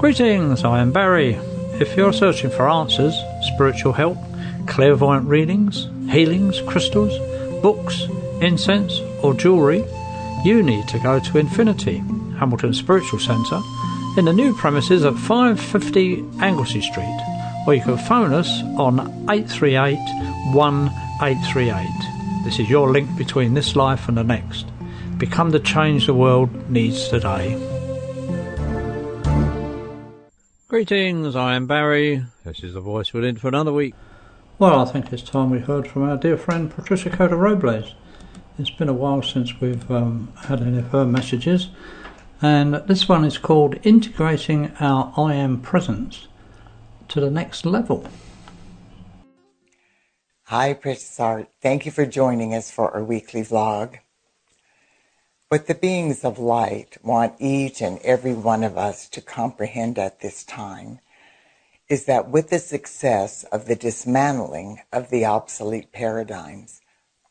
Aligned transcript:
Greetings, 0.00 0.64
I 0.64 0.80
am 0.80 0.92
Barry. 0.92 1.34
If 1.78 1.94
you're 1.94 2.14
searching 2.14 2.48
for 2.48 2.66
answers, 2.66 3.14
spiritual 3.42 3.92
help, 3.92 4.16
clairvoyant 4.66 5.28
readings, 5.28 5.90
healings, 6.10 6.62
crystals, 6.62 7.12
books, 7.60 8.04
incense, 8.40 8.98
or 9.22 9.34
jewellery, 9.34 9.84
you 10.42 10.62
need 10.62 10.88
to 10.88 10.98
go 11.00 11.20
to 11.20 11.36
Infinity, 11.36 11.98
Hamilton 12.38 12.72
Spiritual 12.72 13.18
Centre, 13.18 13.60
in 14.16 14.24
the 14.24 14.32
new 14.32 14.54
premises 14.54 15.04
at 15.04 15.18
550 15.18 16.24
Anglesea 16.40 16.80
Street, 16.80 17.20
or 17.66 17.74
you 17.74 17.82
can 17.82 17.98
phone 17.98 18.32
us 18.32 18.62
on 18.78 19.00
838 19.28 19.98
1838. 20.54 22.44
This 22.44 22.58
is 22.58 22.70
your 22.70 22.90
link 22.90 23.18
between 23.18 23.52
this 23.52 23.76
life 23.76 24.08
and 24.08 24.16
the 24.16 24.24
next. 24.24 24.64
Become 25.18 25.50
the 25.50 25.60
change 25.60 26.06
the 26.06 26.14
world 26.14 26.70
needs 26.70 27.10
today. 27.10 27.69
Greetings, 30.70 31.34
I 31.34 31.56
am 31.56 31.66
Barry. 31.66 32.24
This 32.44 32.62
is 32.62 32.74
the 32.74 32.80
voice 32.80 33.12
within 33.12 33.34
for 33.34 33.48
another 33.48 33.72
week. 33.72 33.92
Well, 34.60 34.78
I 34.78 34.84
think 34.84 35.12
it's 35.12 35.20
time 35.20 35.50
we 35.50 35.58
heard 35.58 35.88
from 35.88 36.04
our 36.04 36.16
dear 36.16 36.36
friend 36.36 36.72
Patricia 36.72 37.10
Cota 37.10 37.34
Robles. 37.34 37.96
It's 38.56 38.70
been 38.70 38.88
a 38.88 38.92
while 38.92 39.20
since 39.20 39.60
we've 39.60 39.90
um, 39.90 40.32
had 40.44 40.62
any 40.62 40.78
of 40.78 40.86
her 40.90 41.04
messages, 41.04 41.70
and 42.40 42.74
this 42.86 43.08
one 43.08 43.24
is 43.24 43.36
called 43.36 43.80
Integrating 43.82 44.70
Our 44.78 45.12
I 45.16 45.34
Am 45.34 45.60
Presence 45.60 46.28
to 47.08 47.18
the 47.18 47.32
Next 47.32 47.66
Level. 47.66 48.08
Hi, 50.44 50.74
Precious 50.74 51.18
Art. 51.18 51.48
Thank 51.60 51.84
you 51.84 51.90
for 51.90 52.06
joining 52.06 52.54
us 52.54 52.70
for 52.70 52.92
our 52.92 53.02
weekly 53.02 53.42
vlog. 53.42 53.98
What 55.50 55.66
the 55.66 55.74
beings 55.74 56.24
of 56.24 56.38
light 56.38 56.96
want 57.02 57.34
each 57.40 57.82
and 57.82 57.98
every 58.02 58.34
one 58.34 58.62
of 58.62 58.78
us 58.78 59.08
to 59.08 59.20
comprehend 59.20 59.98
at 59.98 60.20
this 60.20 60.44
time 60.44 61.00
is 61.88 62.04
that 62.04 62.30
with 62.30 62.50
the 62.50 62.60
success 62.60 63.42
of 63.50 63.64
the 63.64 63.74
dismantling 63.74 64.78
of 64.92 65.10
the 65.10 65.24
obsolete 65.24 65.90
paradigms, 65.90 66.80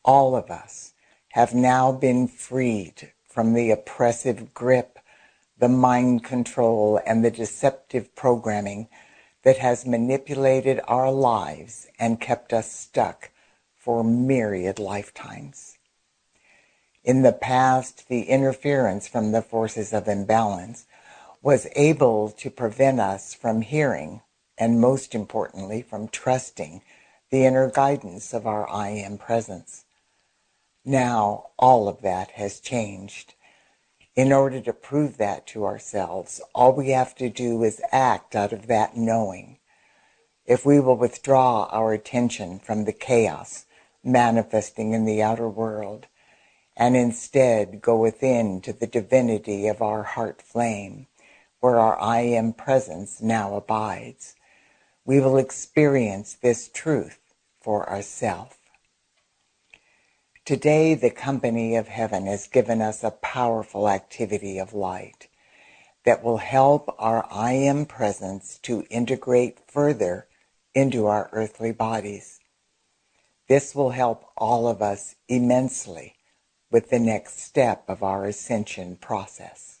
all 0.04 0.36
of 0.36 0.50
us 0.50 0.92
have 1.30 1.54
now 1.54 1.92
been 1.92 2.28
freed 2.28 3.10
from 3.26 3.54
the 3.54 3.70
oppressive 3.70 4.52
grip 4.52 4.98
the 5.56 5.70
mind 5.70 6.22
control 6.22 7.00
and 7.06 7.24
the 7.24 7.30
deceptive 7.30 8.14
programming 8.14 8.88
that 9.44 9.56
has 9.56 9.86
manipulated 9.86 10.78
our 10.86 11.10
lives 11.10 11.86
and 11.98 12.20
kept 12.20 12.52
us 12.52 12.70
stuck 12.70 13.30
for 13.78 14.04
myriad 14.04 14.78
lifetimes. 14.78 15.78
In 17.02 17.22
the 17.22 17.32
past, 17.32 18.08
the 18.08 18.24
interference 18.24 19.08
from 19.08 19.32
the 19.32 19.42
forces 19.42 19.92
of 19.92 20.06
imbalance 20.06 20.86
was 21.42 21.66
able 21.74 22.30
to 22.30 22.50
prevent 22.50 23.00
us 23.00 23.32
from 23.32 23.62
hearing 23.62 24.20
and 24.58 24.80
most 24.80 25.14
importantly 25.14 25.80
from 25.80 26.08
trusting 26.08 26.82
the 27.30 27.46
inner 27.46 27.70
guidance 27.70 28.34
of 28.34 28.46
our 28.46 28.68
I 28.68 28.90
am 28.90 29.16
presence. 29.16 29.84
Now 30.84 31.50
all 31.58 31.88
of 31.88 32.02
that 32.02 32.32
has 32.32 32.60
changed 32.60 33.34
in 34.14 34.32
order 34.32 34.60
to 34.60 34.72
prove 34.72 35.16
that 35.16 35.46
to 35.46 35.64
ourselves, 35.64 36.42
all 36.54 36.72
we 36.72 36.90
have 36.90 37.14
to 37.14 37.30
do 37.30 37.62
is 37.62 37.80
act 37.90 38.36
out 38.36 38.52
of 38.52 38.66
that 38.66 38.96
knowing. 38.96 39.58
If 40.44 40.66
we 40.66 40.80
will 40.80 40.96
withdraw 40.96 41.64
our 41.70 41.94
attention 41.94 42.58
from 42.58 42.84
the 42.84 42.92
chaos 42.92 43.64
manifesting 44.02 44.92
in 44.92 45.06
the 45.06 45.22
outer 45.22 45.48
world 45.48 46.06
and 46.76 46.96
instead 46.96 47.80
go 47.80 47.96
within 47.96 48.60
to 48.60 48.72
the 48.72 48.86
divinity 48.86 49.66
of 49.66 49.82
our 49.82 50.02
heart 50.02 50.40
flame, 50.40 51.06
where 51.60 51.78
our 51.78 52.00
I 52.00 52.20
am 52.20 52.52
presence 52.52 53.20
now 53.20 53.54
abides, 53.54 54.34
we 55.04 55.20
will 55.20 55.36
experience 55.36 56.34
this 56.34 56.68
truth 56.68 57.18
for 57.60 57.88
ourselves. 57.88 58.56
Today, 60.44 60.94
the 60.94 61.10
company 61.10 61.76
of 61.76 61.88
heaven 61.88 62.26
has 62.26 62.48
given 62.48 62.80
us 62.80 63.04
a 63.04 63.10
powerful 63.10 63.88
activity 63.88 64.58
of 64.58 64.72
light 64.72 65.28
that 66.04 66.22
will 66.22 66.38
help 66.38 66.94
our 66.98 67.26
I 67.30 67.52
am 67.52 67.84
presence 67.84 68.58
to 68.62 68.84
integrate 68.90 69.58
further 69.68 70.28
into 70.74 71.06
our 71.06 71.28
earthly 71.32 71.72
bodies. 71.72 72.40
This 73.48 73.74
will 73.74 73.90
help 73.90 74.24
all 74.36 74.66
of 74.66 74.80
us 74.80 75.14
immensely 75.28 76.14
with 76.70 76.90
the 76.90 76.98
next 76.98 77.40
step 77.40 77.84
of 77.88 78.02
our 78.02 78.24
ascension 78.24 78.96
process. 78.96 79.80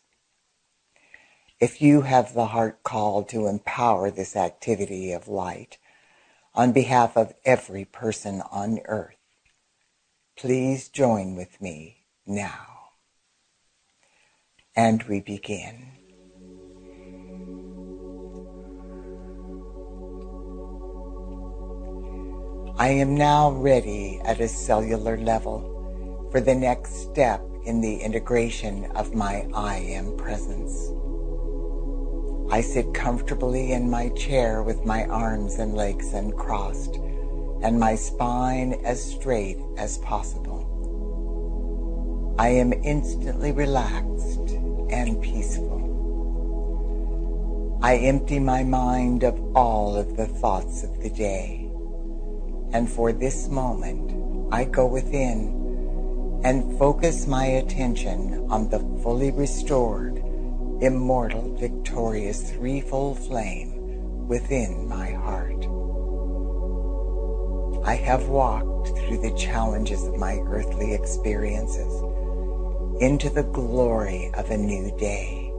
If 1.60 1.82
you 1.82 2.02
have 2.02 2.34
the 2.34 2.46
heart 2.46 2.82
call 2.82 3.22
to 3.24 3.46
empower 3.46 4.10
this 4.10 4.34
activity 4.34 5.12
of 5.12 5.28
light 5.28 5.78
on 6.54 6.72
behalf 6.72 7.16
of 7.16 7.34
every 7.44 7.84
person 7.84 8.42
on 8.50 8.80
earth, 8.86 9.16
Please 10.40 10.88
join 10.88 11.36
with 11.36 11.60
me 11.60 12.06
now. 12.26 12.92
And 14.74 15.02
we 15.02 15.20
begin. 15.20 15.92
I 22.78 22.88
am 22.88 23.14
now 23.14 23.50
ready 23.50 24.18
at 24.24 24.40
a 24.40 24.48
cellular 24.48 25.18
level 25.18 25.79
for 26.30 26.40
the 26.40 26.54
next 26.54 27.10
step 27.10 27.42
in 27.64 27.80
the 27.80 27.96
integration 27.96 28.84
of 28.94 29.14
my 29.14 29.46
I 29.52 29.76
am 29.76 30.16
presence. 30.16 30.92
I 32.52 32.60
sit 32.60 32.94
comfortably 32.94 33.72
in 33.72 33.90
my 33.90 34.08
chair 34.10 34.62
with 34.62 34.84
my 34.84 35.04
arms 35.06 35.58
and 35.58 35.74
legs 35.74 36.12
uncrossed 36.12 36.96
and 37.62 37.78
my 37.78 37.94
spine 37.94 38.80
as 38.84 39.02
straight 39.02 39.58
as 39.76 39.98
possible. 39.98 40.66
I 42.38 42.48
am 42.48 42.72
instantly 42.72 43.52
relaxed 43.52 44.50
and 44.90 45.20
peaceful. 45.20 45.78
I 47.82 47.96
empty 47.96 48.38
my 48.38 48.62
mind 48.62 49.24
of 49.24 49.38
all 49.54 49.96
of 49.96 50.16
the 50.16 50.26
thoughts 50.26 50.82
of 50.82 51.02
the 51.02 51.10
day. 51.10 51.70
And 52.72 52.88
for 52.88 53.12
this 53.12 53.48
moment, 53.48 54.52
I 54.52 54.64
go 54.64 54.86
within 54.86 55.59
and 56.42 56.78
focus 56.78 57.26
my 57.26 57.44
attention 57.44 58.46
on 58.50 58.68
the 58.70 58.78
fully 59.02 59.30
restored, 59.30 60.16
immortal, 60.80 61.54
victorious 61.56 62.50
threefold 62.50 63.18
flame 63.18 64.26
within 64.26 64.88
my 64.88 65.10
heart. 65.12 65.66
I 67.84 67.94
have 67.94 68.28
walked 68.28 68.88
through 68.88 69.18
the 69.18 69.36
challenges 69.36 70.04
of 70.04 70.16
my 70.16 70.38
earthly 70.46 70.94
experiences 70.94 71.92
into 73.02 73.28
the 73.30 73.42
glory 73.42 74.30
of 74.34 74.50
a 74.50 74.56
new 74.56 74.96
day 74.98 75.50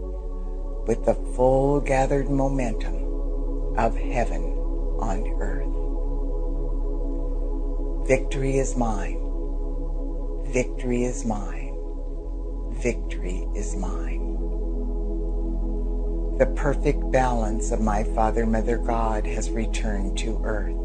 with 0.88 1.06
the 1.06 1.16
full 1.36 1.80
gathered 1.80 2.30
momentum 2.30 2.96
of 3.78 3.96
heaven 3.96 4.44
on 5.00 5.28
earth. 5.40 5.68
Victory 8.08 8.58
is 8.58 8.76
mine. 8.76 9.21
Victory 10.52 11.06
is 11.06 11.24
mine. 11.24 11.74
Victory 12.72 13.48
is 13.56 13.74
mine. 13.78 14.36
The 16.40 16.48
perfect 16.58 17.10
balance 17.10 17.72
of 17.72 17.80
my 17.80 18.04
Father, 18.04 18.46
Mother, 18.46 18.78
God 18.78 19.26
has 19.26 19.50
returned 19.50 20.18
to 20.18 20.42
earth 20.44 20.76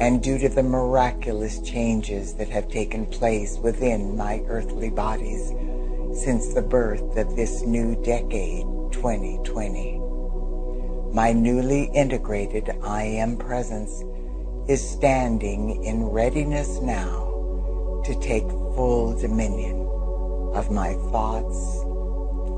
and 0.00 0.22
due 0.22 0.38
to 0.38 0.48
the 0.48 0.62
miraculous 0.62 1.60
changes 1.60 2.32
that 2.36 2.48
have 2.48 2.70
taken 2.70 3.04
place 3.04 3.58
within 3.58 4.16
my 4.16 4.42
earthly 4.48 4.88
bodies 4.88 5.52
since 6.14 6.54
the 6.54 6.62
birth 6.62 7.18
of 7.18 7.36
this 7.36 7.60
new 7.60 7.94
decade, 8.04 8.64
2020. 8.90 10.00
My 11.12 11.34
newly 11.34 11.90
integrated 11.94 12.70
I 12.82 13.02
Am 13.02 13.36
presence 13.36 14.02
is 14.66 14.80
standing 14.88 15.84
in 15.84 16.04
readiness 16.04 16.80
now 16.80 17.25
to 18.06 18.14
take 18.20 18.48
full 18.76 19.18
dominion 19.20 19.80
of 20.54 20.70
my 20.70 20.94
thoughts, 21.10 21.82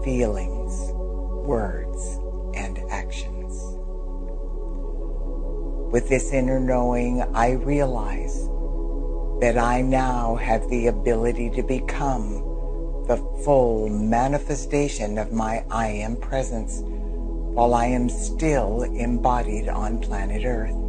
feelings, 0.04 0.92
words, 1.46 2.18
and 2.54 2.78
actions. 2.90 3.54
With 5.90 6.10
this 6.10 6.34
inner 6.34 6.60
knowing, 6.60 7.22
I 7.34 7.52
realize 7.52 8.46
that 9.40 9.56
I 9.56 9.80
now 9.80 10.36
have 10.36 10.68
the 10.68 10.88
ability 10.88 11.48
to 11.50 11.62
become 11.62 12.34
the 13.06 13.16
full 13.42 13.88
manifestation 13.88 15.16
of 15.16 15.32
my 15.32 15.64
I 15.70 15.88
am 15.88 16.16
presence 16.16 16.82
while 16.82 17.72
I 17.72 17.86
am 17.86 18.10
still 18.10 18.82
embodied 18.82 19.70
on 19.70 19.98
planet 20.00 20.44
Earth. 20.44 20.87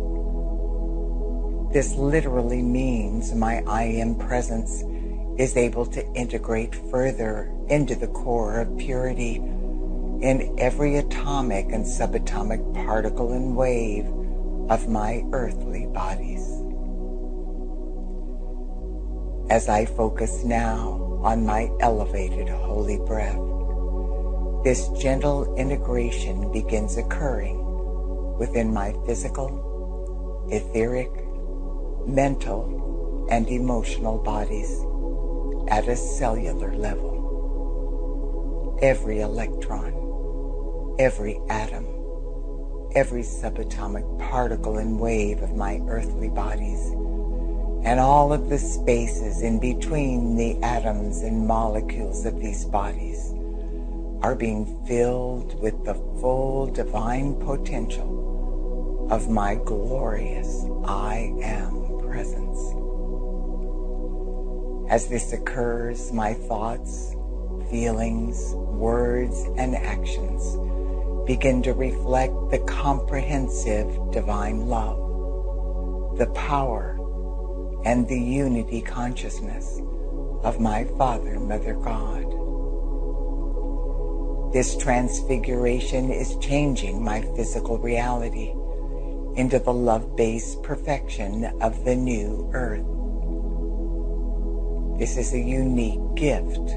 This 1.72 1.94
literally 1.94 2.64
means 2.64 3.36
my 3.36 3.62
I 3.68 3.84
am 3.84 4.16
presence 4.16 4.84
is 5.40 5.56
able 5.56 5.86
to 5.86 6.14
integrate 6.14 6.74
further 6.90 7.54
into 7.68 7.94
the 7.94 8.08
core 8.08 8.60
of 8.62 8.76
purity 8.80 9.36
in 9.36 10.56
every 10.58 10.98
atomic 10.98 11.72
and 11.72 11.86
subatomic 11.86 12.74
particle 12.74 13.34
and 13.34 13.56
wave 13.56 14.08
of 14.72 14.90
my 14.90 15.24
earthly 15.32 15.86
bodies. 15.86 16.42
As 19.52 19.70
I 19.70 19.86
focus 19.86 20.44
now 20.44 21.22
on 21.24 21.46
my 21.46 21.70
elevated 21.82 22.50
holy 22.50 22.98
breath, 22.98 23.40
this 24.64 24.90
gentle 25.00 25.56
integration 25.56 26.52
begins 26.52 26.98
occurring 26.98 27.58
within 28.40 28.74
my 28.74 28.96
physical, 29.06 30.48
etheric, 30.52 31.29
mental, 32.14 33.28
and 33.30 33.48
emotional 33.48 34.18
bodies 34.18 34.84
at 35.70 35.88
a 35.88 35.96
cellular 35.96 36.74
level. 36.76 37.18
Every 38.82 39.20
electron, 39.20 40.96
every 40.98 41.40
atom, 41.50 41.86
every 42.96 43.22
subatomic 43.22 44.20
particle 44.20 44.80
and 44.80 45.00
wave 45.00 45.44
of 45.44 45.56
my 45.56 45.80
earthly 45.88 46.30
bodies, 46.30 46.92
and 47.84 48.00
all 48.00 48.34
of 48.34 48.50
the 48.50 48.58
spaces 48.58 49.42
in 49.42 49.60
between 49.60 50.36
the 50.36 50.58
atoms 50.64 51.22
and 51.22 51.48
molecules 51.48 52.26
of 52.26 52.40
these 52.40 52.66
bodies 52.66 53.34
are 54.22 54.36
being 54.36 54.66
filled 54.86 55.58
with 55.62 55.86
the 55.86 55.94
full 56.20 56.66
divine 56.66 57.36
potential 57.36 59.08
of 59.12 59.30
my 59.30 59.56
glorious 59.56 60.66
I 60.86 61.34
am 61.42 61.79
presence. 62.10 62.60
As 64.92 65.08
this 65.08 65.34
occurs, 65.34 66.12
my 66.12 66.34
thoughts, 66.34 67.16
feelings, 67.70 68.54
words, 68.56 69.46
and 69.58 69.76
actions 69.76 70.58
begin 71.28 71.62
to 71.62 71.74
reflect 71.74 72.34
the 72.50 72.58
comprehensive 72.60 73.88
divine 74.12 74.66
love, 74.66 76.18
the 76.18 76.26
power, 76.34 76.96
and 77.86 78.08
the 78.08 78.20
unity 78.20 78.82
consciousness 78.82 79.80
of 80.44 80.60
my 80.60 80.86
Father, 80.98 81.40
Mother 81.40 81.76
God. 81.76 82.26
This 84.52 84.76
transfiguration 84.76 86.10
is 86.10 86.36
changing 86.38 87.04
my 87.04 87.22
physical 87.36 87.78
reality 87.78 88.54
into 89.40 89.58
the 89.58 89.74
love 89.74 90.18
based 90.18 90.62
perfection 90.64 91.46
of 91.62 91.86
the 91.86 91.96
new 91.96 92.52
earth. 92.54 92.84
This 95.00 95.16
is 95.16 95.34
a 95.34 95.40
unique 95.40 96.02
gift, 96.16 96.70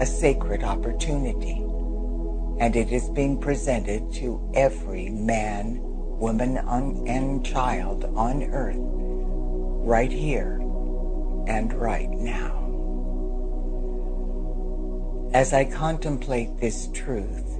a 0.00 0.06
sacred 0.06 0.62
opportunity, 0.62 1.64
and 2.60 2.76
it 2.76 2.92
is 2.92 3.08
being 3.08 3.40
presented 3.40 4.12
to 4.12 4.40
every 4.54 5.10
man, 5.10 5.80
woman, 5.82 6.58
and 7.08 7.44
child 7.44 8.04
on 8.14 8.44
earth 8.44 8.76
right 8.78 10.12
here 10.12 10.60
and 11.48 11.72
right 11.74 12.10
now. 12.10 12.60
As 15.34 15.52
I 15.52 15.64
contemplate 15.64 16.60
this 16.60 16.86
truth, 16.92 17.53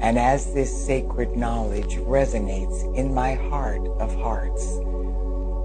and 0.00 0.18
as 0.18 0.52
this 0.54 0.86
sacred 0.86 1.36
knowledge 1.36 1.96
resonates 1.96 2.94
in 2.96 3.14
my 3.14 3.34
heart 3.34 3.86
of 3.98 4.14
hearts, 4.16 4.78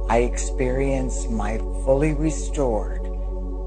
I 0.09 0.19
experience 0.19 1.27
my 1.29 1.57
fully 1.83 2.13
restored 2.13 3.01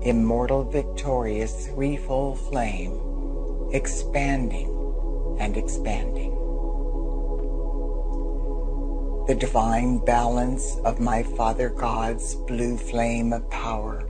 immortal, 0.03 0.65
victorious, 0.65 1.67
threefold 1.69 2.39
flame, 2.39 3.01
expanding 3.73 4.69
and 5.41 5.57
expanding. 5.57 6.35
The 9.27 9.35
divine 9.35 9.99
balance 10.05 10.77
of 10.85 11.01
my 11.01 11.23
Father 11.23 11.69
God's 11.69 12.35
blue 12.35 12.77
flame 12.77 13.33
of 13.33 13.49
power, 13.51 14.05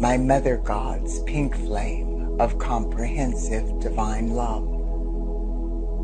my 0.00 0.16
Mother 0.16 0.56
God's 0.56 1.20
pink 1.24 1.54
flame 1.54 2.40
of 2.40 2.58
comprehensive 2.58 3.80
divine 3.80 4.30
love, 4.30 4.75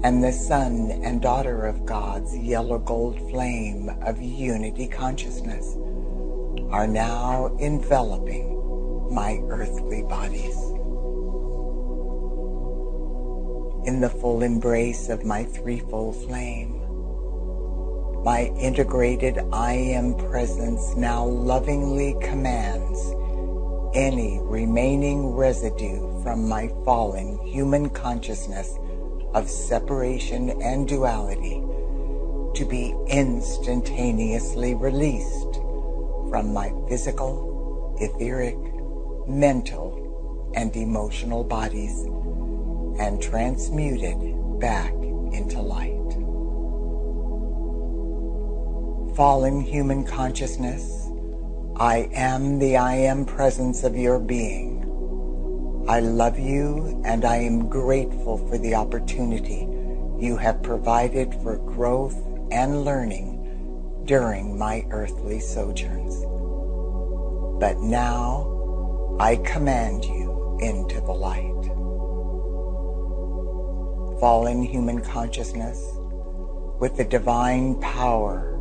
and 0.04 0.22
the 0.22 0.32
Son 0.32 0.90
and 1.04 1.22
Daughter 1.22 1.64
of 1.66 1.86
God's 1.86 2.36
yellow 2.36 2.78
gold 2.78 3.18
flame 3.30 3.88
of 4.02 4.20
unity 4.20 4.88
consciousness 4.88 5.76
are 6.70 6.88
now 6.88 7.56
enveloping 7.60 9.14
my 9.14 9.38
earthly 9.48 10.02
bodies. 10.02 10.56
In 13.86 14.00
the 14.00 14.10
full 14.10 14.42
embrace 14.42 15.08
of 15.08 15.24
my 15.24 15.44
threefold 15.44 16.16
flame, 16.26 16.80
my 18.24 18.46
integrated 18.58 19.38
I 19.52 19.74
am 19.74 20.16
presence 20.16 20.96
now 20.96 21.24
lovingly 21.24 22.16
commands 22.20 23.14
any 23.94 24.40
remaining 24.40 25.28
residue 25.28 26.22
from 26.22 26.48
my 26.48 26.68
fallen 26.84 27.38
human 27.46 27.90
consciousness 27.90 28.78
of 29.34 29.48
separation 29.48 30.50
and 30.62 30.86
duality 30.88 31.62
to 32.54 32.64
be 32.64 32.94
instantaneously 33.08 34.74
released 34.74 35.54
from 36.28 36.52
my 36.52 36.72
physical, 36.88 37.96
etheric, 38.00 38.58
mental, 39.26 40.52
and 40.54 40.74
emotional 40.76 41.44
bodies 41.44 42.04
and 42.98 43.22
transmuted 43.22 44.18
back 44.60 44.92
into 45.32 45.60
light. 45.60 45.98
Fallen 49.16 49.60
human 49.60 50.04
consciousness, 50.04 51.08
I 51.76 52.10
am 52.12 52.58
the 52.58 52.76
I 52.76 52.94
am 52.94 53.24
presence 53.24 53.82
of 53.82 53.96
your 53.96 54.18
being. 54.18 54.81
I 55.88 55.98
love 55.98 56.38
you 56.38 57.02
and 57.04 57.24
I 57.24 57.38
am 57.38 57.68
grateful 57.68 58.38
for 58.48 58.56
the 58.56 58.76
opportunity 58.76 59.68
you 60.16 60.36
have 60.36 60.62
provided 60.62 61.34
for 61.42 61.56
growth 61.58 62.14
and 62.52 62.84
learning 62.84 64.02
during 64.04 64.56
my 64.56 64.86
earthly 64.90 65.40
sojourns. 65.40 66.24
But 67.60 67.80
now 67.80 69.16
I 69.18 69.36
command 69.36 70.04
you 70.04 70.58
into 70.62 71.00
the 71.00 71.12
light. 71.12 71.50
Fallen 74.20 74.62
human 74.62 75.00
consciousness, 75.00 75.84
with 76.78 76.96
the 76.96 77.04
divine 77.04 77.80
power 77.80 78.52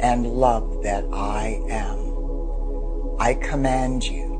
and 0.00 0.26
love 0.26 0.82
that 0.84 1.04
I 1.12 1.60
am, 1.68 3.18
I 3.20 3.34
command 3.34 4.04
you 4.04 4.31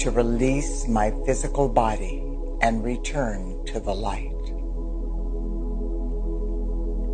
to 0.00 0.10
release 0.10 0.88
my 0.88 1.12
physical 1.26 1.68
body 1.68 2.24
and 2.62 2.82
return 2.82 3.62
to 3.66 3.78
the 3.78 3.94
light. 3.94 4.32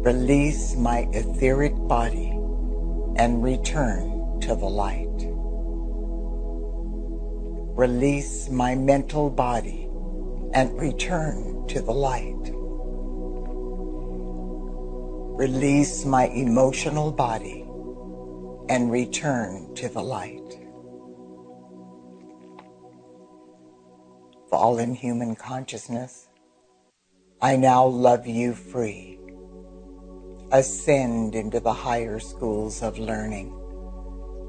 Release 0.07 0.77
my 0.77 1.09
etheric 1.13 1.75
body 1.89 2.29
and 3.17 3.43
return 3.43 4.39
to 4.41 4.55
the 4.55 4.69
light. 4.69 5.09
Release 7.77 8.49
my 8.51 8.77
mental 8.77 9.31
body 9.31 9.89
and 10.55 10.81
return 10.81 11.67
to 11.67 11.81
the 11.83 11.93
light. 11.93 12.53
Release 15.37 16.05
my 16.05 16.29
emotional 16.29 17.11
body 17.11 17.67
and 18.69 18.93
return 18.93 19.75
to 19.75 19.89
the 19.89 20.03
light. 20.03 20.46
Fallen 24.59 24.95
human 24.95 25.37
consciousness, 25.37 26.31
I 27.43 27.57
now 27.57 27.85
love 27.85 28.27
you 28.27 28.55
free 28.55 29.21
ascend 30.51 31.35
into 31.35 31.61
the 31.61 31.75
higher 31.75 32.19
schools 32.19 32.83
of 32.83 32.99
learning 32.99 33.53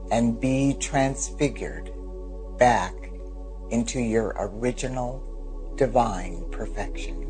and 0.10 0.40
be 0.40 0.78
transfigured 0.80 1.92
back 2.58 2.94
into 3.70 4.00
your 4.00 4.34
original 4.40 5.76
divine 5.76 6.50
perfection. 6.52 7.26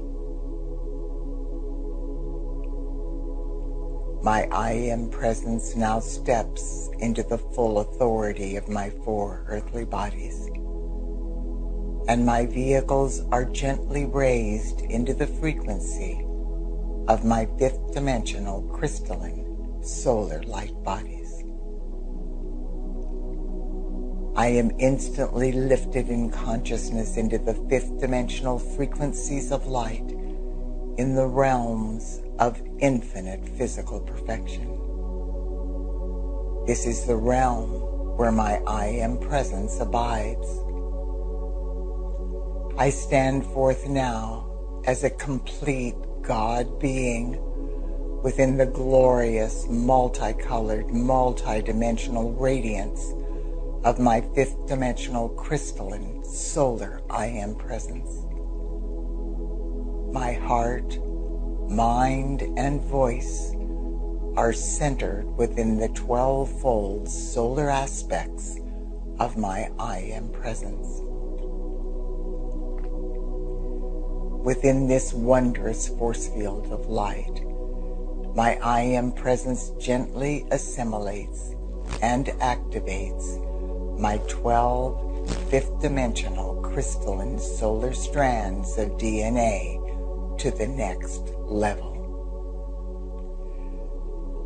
my 4.21 4.47
I 4.51 4.73
am 4.73 5.09
presence 5.09 5.75
now 5.75 5.99
steps 5.99 6.91
into 6.99 7.23
the 7.23 7.39
full 7.39 7.79
authority 7.79 8.55
of 8.55 8.69
my 8.69 8.91
four 9.03 9.45
earthly 9.47 9.85
bodies. 9.85 10.47
And 12.07 12.25
my 12.25 12.45
vehicles 12.45 13.21
are 13.31 13.43
gently 13.43 14.05
raised 14.05 14.81
into 14.81 15.13
the 15.13 15.27
frequency 15.27 16.25
of 17.07 17.25
my 17.25 17.47
fifth 17.57 17.93
dimensional 17.93 18.61
crystalline 18.73 19.83
solar 19.83 20.41
light 20.43 20.73
bodies. 20.83 21.43
I 24.37 24.47
am 24.47 24.71
instantly 24.77 25.51
lifted 25.51 26.09
in 26.09 26.29
consciousness 26.29 27.17
into 27.17 27.39
the 27.39 27.55
fifth 27.69 27.99
dimensional 27.99 28.59
frequencies 28.59 29.51
of 29.51 29.65
light 29.65 30.11
in 30.97 31.15
the 31.15 31.25
realms 31.25 32.21
of 32.39 32.61
infinite 32.79 33.47
physical 33.57 33.99
perfection. 33.99 34.65
This 36.67 36.85
is 36.85 37.05
the 37.05 37.15
realm 37.15 37.69
where 38.17 38.31
my 38.31 38.61
I 38.67 38.85
am 38.87 39.17
presence 39.17 39.79
abides. 39.79 40.47
I 42.79 42.91
stand 42.91 43.43
forth 43.43 43.87
now 43.87 44.81
as 44.85 45.03
a 45.03 45.09
complete 45.09 45.95
God 46.21 46.79
being 46.79 47.41
within 48.21 48.55
the 48.55 48.67
glorious, 48.67 49.65
multicolored, 49.67 50.85
multidimensional 50.89 52.39
radiance 52.39 53.15
of 53.83 53.97
my 53.97 54.21
fifth 54.35 54.67
dimensional 54.67 55.29
crystalline 55.29 56.23
solar 56.23 57.01
I 57.09 57.25
am 57.25 57.55
presence. 57.55 58.27
My 60.13 60.33
heart, 60.33 60.99
mind, 61.67 62.43
and 62.57 62.79
voice 62.83 63.55
are 64.35 64.53
centered 64.53 65.25
within 65.35 65.79
the 65.79 65.89
12 65.89 66.61
fold 66.61 67.09
solar 67.09 67.71
aspects 67.71 68.59
of 69.19 69.35
my 69.35 69.71
I 69.79 69.97
am 69.97 70.29
presence. 70.29 71.01
Within 74.47 74.87
this 74.87 75.11
wondrous 75.11 75.89
force 75.89 76.29
field 76.29 76.71
of 76.71 76.85
light, 76.87 77.43
my 78.33 78.57
I 78.63 78.79
am 78.79 79.11
presence 79.11 79.71
gently 79.71 80.45
assimilates 80.51 81.53
and 82.01 82.27
activates 82.39 83.99
my 83.99 84.19
12 84.29 85.49
fifth 85.49 85.81
dimensional 85.81 86.61
crystalline 86.61 87.37
solar 87.37 87.91
strands 87.91 88.77
of 88.77 88.91
DNA 88.91 90.37
to 90.37 90.49
the 90.51 90.67
next 90.67 91.23
level. 91.43 91.91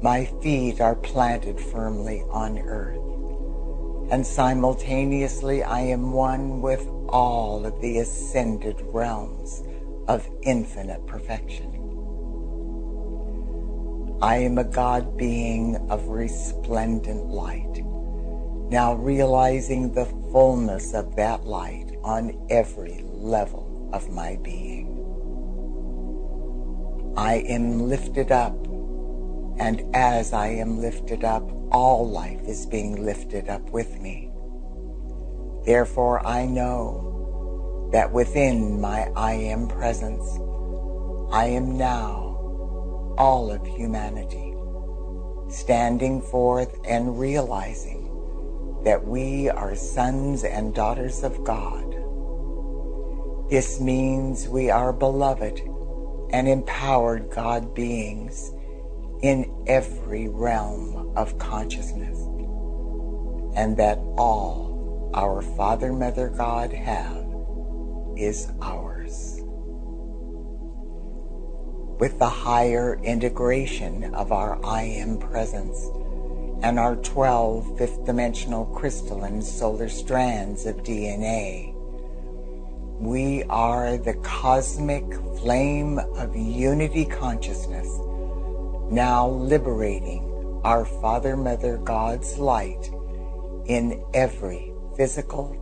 My 0.01 0.25
feet 0.41 0.81
are 0.81 0.95
planted 0.95 1.59
firmly 1.59 2.23
on 2.31 2.57
earth, 2.57 4.11
and 4.11 4.25
simultaneously 4.25 5.61
I 5.61 5.81
am 5.81 6.11
one 6.11 6.59
with 6.59 6.87
all 7.07 7.67
of 7.67 7.79
the 7.81 7.99
ascended 7.99 8.81
realms 8.87 9.61
of 10.07 10.27
infinite 10.43 11.05
perfection. 11.07 11.77
I 14.21 14.37
am 14.37 14.59
a 14.59 14.63
God 14.63 15.17
being 15.17 15.77
of 15.89 16.07
resplendent 16.07 17.27
light, 17.29 17.83
now 18.69 18.93
realizing 18.93 19.93
the 19.93 20.05
fullness 20.31 20.93
of 20.93 21.15
that 21.15 21.45
light 21.45 21.97
on 22.03 22.45
every 22.49 23.03
level 23.07 23.89
of 23.93 24.09
my 24.09 24.37
being. 24.43 24.97
I 27.17 27.37
am 27.47 27.89
lifted 27.89 28.31
up, 28.31 28.55
and 29.57 29.83
as 29.95 30.33
I 30.33 30.47
am 30.47 30.79
lifted 30.79 31.23
up, 31.23 31.51
all 31.71 32.07
life 32.07 32.41
is 32.47 32.65
being 32.65 33.03
lifted 33.03 33.49
up 33.49 33.71
with 33.71 33.99
me. 33.99 34.29
Therefore, 35.65 36.25
I 36.25 36.45
know 36.45 37.10
that 37.91 38.11
within 38.11 38.79
my 38.79 39.11
I 39.15 39.33
am 39.33 39.67
presence, 39.67 40.23
I 41.31 41.45
am 41.45 41.77
now 41.77 43.15
all 43.17 43.51
of 43.51 43.65
humanity, 43.65 44.55
standing 45.49 46.21
forth 46.21 46.79
and 46.85 47.19
realizing 47.19 48.07
that 48.83 49.05
we 49.05 49.49
are 49.49 49.75
sons 49.75 50.43
and 50.43 50.73
daughters 50.73 51.23
of 51.23 51.43
God. 51.43 51.95
This 53.49 53.79
means 53.81 54.47
we 54.47 54.69
are 54.69 54.93
beloved 54.93 55.59
and 56.31 56.47
empowered 56.47 57.29
God 57.29 57.75
beings 57.75 58.53
in 59.21 59.53
every 59.67 60.29
realm 60.29 61.11
of 61.17 61.37
consciousness, 61.37 62.17
and 63.55 63.75
that 63.77 63.97
all 64.17 65.11
our 65.13 65.41
Father, 65.41 65.91
Mother, 65.91 66.29
God 66.29 66.71
have 66.71 67.20
is 68.21 68.47
ours. 68.61 69.39
With 71.99 72.17
the 72.19 72.29
higher 72.29 72.99
integration 73.03 74.13
of 74.15 74.31
our 74.31 74.63
I 74.65 74.83
am 74.83 75.17
presence 75.17 75.89
and 76.63 76.79
our 76.79 76.95
12 76.97 77.77
fifth 77.77 78.05
dimensional 78.05 78.65
crystalline 78.65 79.41
solar 79.41 79.89
strands 79.89 80.65
of 80.65 80.77
DNA, 80.77 81.73
we 82.99 83.43
are 83.45 83.97
the 83.97 84.13
cosmic 84.15 85.03
flame 85.39 85.97
of 85.97 86.35
unity 86.35 87.05
consciousness, 87.05 87.87
now 88.91 89.27
liberating 89.27 90.61
our 90.63 90.85
Father, 90.85 91.35
Mother, 91.35 91.77
God's 91.77 92.37
light 92.37 92.91
in 93.65 94.03
every 94.13 94.71
physical, 94.95 95.57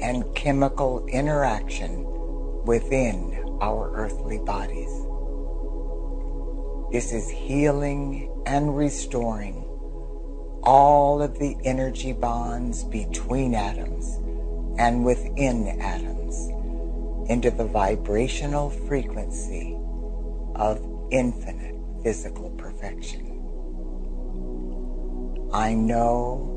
and 0.00 0.24
chemical 0.34 1.06
interaction 1.06 2.04
within 2.64 3.58
our 3.60 3.90
earthly 3.94 4.38
bodies. 4.38 4.90
This 6.92 7.12
is 7.12 7.28
healing 7.28 8.30
and 8.46 8.76
restoring 8.76 9.64
all 10.62 11.22
of 11.22 11.38
the 11.38 11.56
energy 11.64 12.12
bonds 12.12 12.84
between 12.84 13.54
atoms 13.54 14.16
and 14.78 15.04
within 15.04 15.80
atoms 15.80 16.48
into 17.30 17.50
the 17.50 17.64
vibrational 17.64 18.70
frequency 18.70 19.76
of 20.56 20.82
infinite 21.10 21.76
physical 22.02 22.50
perfection. 22.50 23.24
I 25.52 25.74
know 25.74 26.54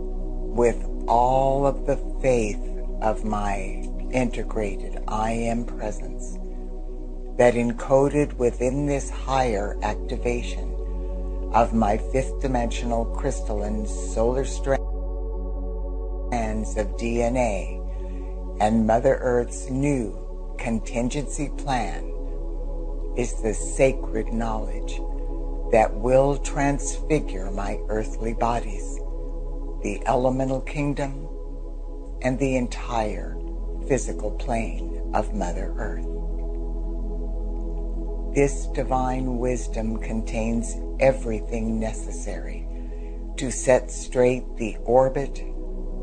with 0.55 0.85
all 1.07 1.65
of 1.65 1.85
the 1.85 1.97
faith 2.21 2.70
of 3.01 3.23
my 3.23 3.83
integrated 4.11 5.03
I 5.07 5.31
am 5.31 5.65
presence 5.65 6.37
that 7.37 7.55
encoded 7.55 8.33
within 8.33 8.85
this 8.85 9.09
higher 9.09 9.77
activation 9.81 10.71
of 11.53 11.73
my 11.73 11.97
fifth 11.97 12.41
dimensional 12.41 13.05
crystalline 13.05 13.85
solar 13.87 14.45
strands 14.45 14.81
of 16.77 16.87
DNA 16.97 17.79
and 18.61 18.85
Mother 18.85 19.17
Earth's 19.21 19.69
new 19.69 20.15
contingency 20.59 21.49
plan 21.57 22.03
is 23.17 23.41
the 23.41 23.53
sacred 23.53 24.27
knowledge 24.31 25.01
that 25.71 25.91
will 25.93 26.37
transfigure 26.37 27.49
my 27.51 27.79
earthly 27.89 28.33
bodies, 28.33 28.97
the 29.81 30.01
elemental 30.05 30.61
kingdom, 30.61 31.27
and 32.21 32.37
the 32.39 32.55
entire 32.55 33.37
physical 33.87 34.31
plane 34.31 35.11
of 35.13 35.33
Mother 35.33 35.73
Earth. 35.77 36.05
This 38.35 38.67
divine 38.67 39.39
wisdom 39.39 39.97
contains 39.97 40.75
everything 40.99 41.79
necessary 41.79 42.65
to 43.37 43.51
set 43.51 43.91
straight 43.91 44.55
the 44.57 44.77
orbit, 44.85 45.43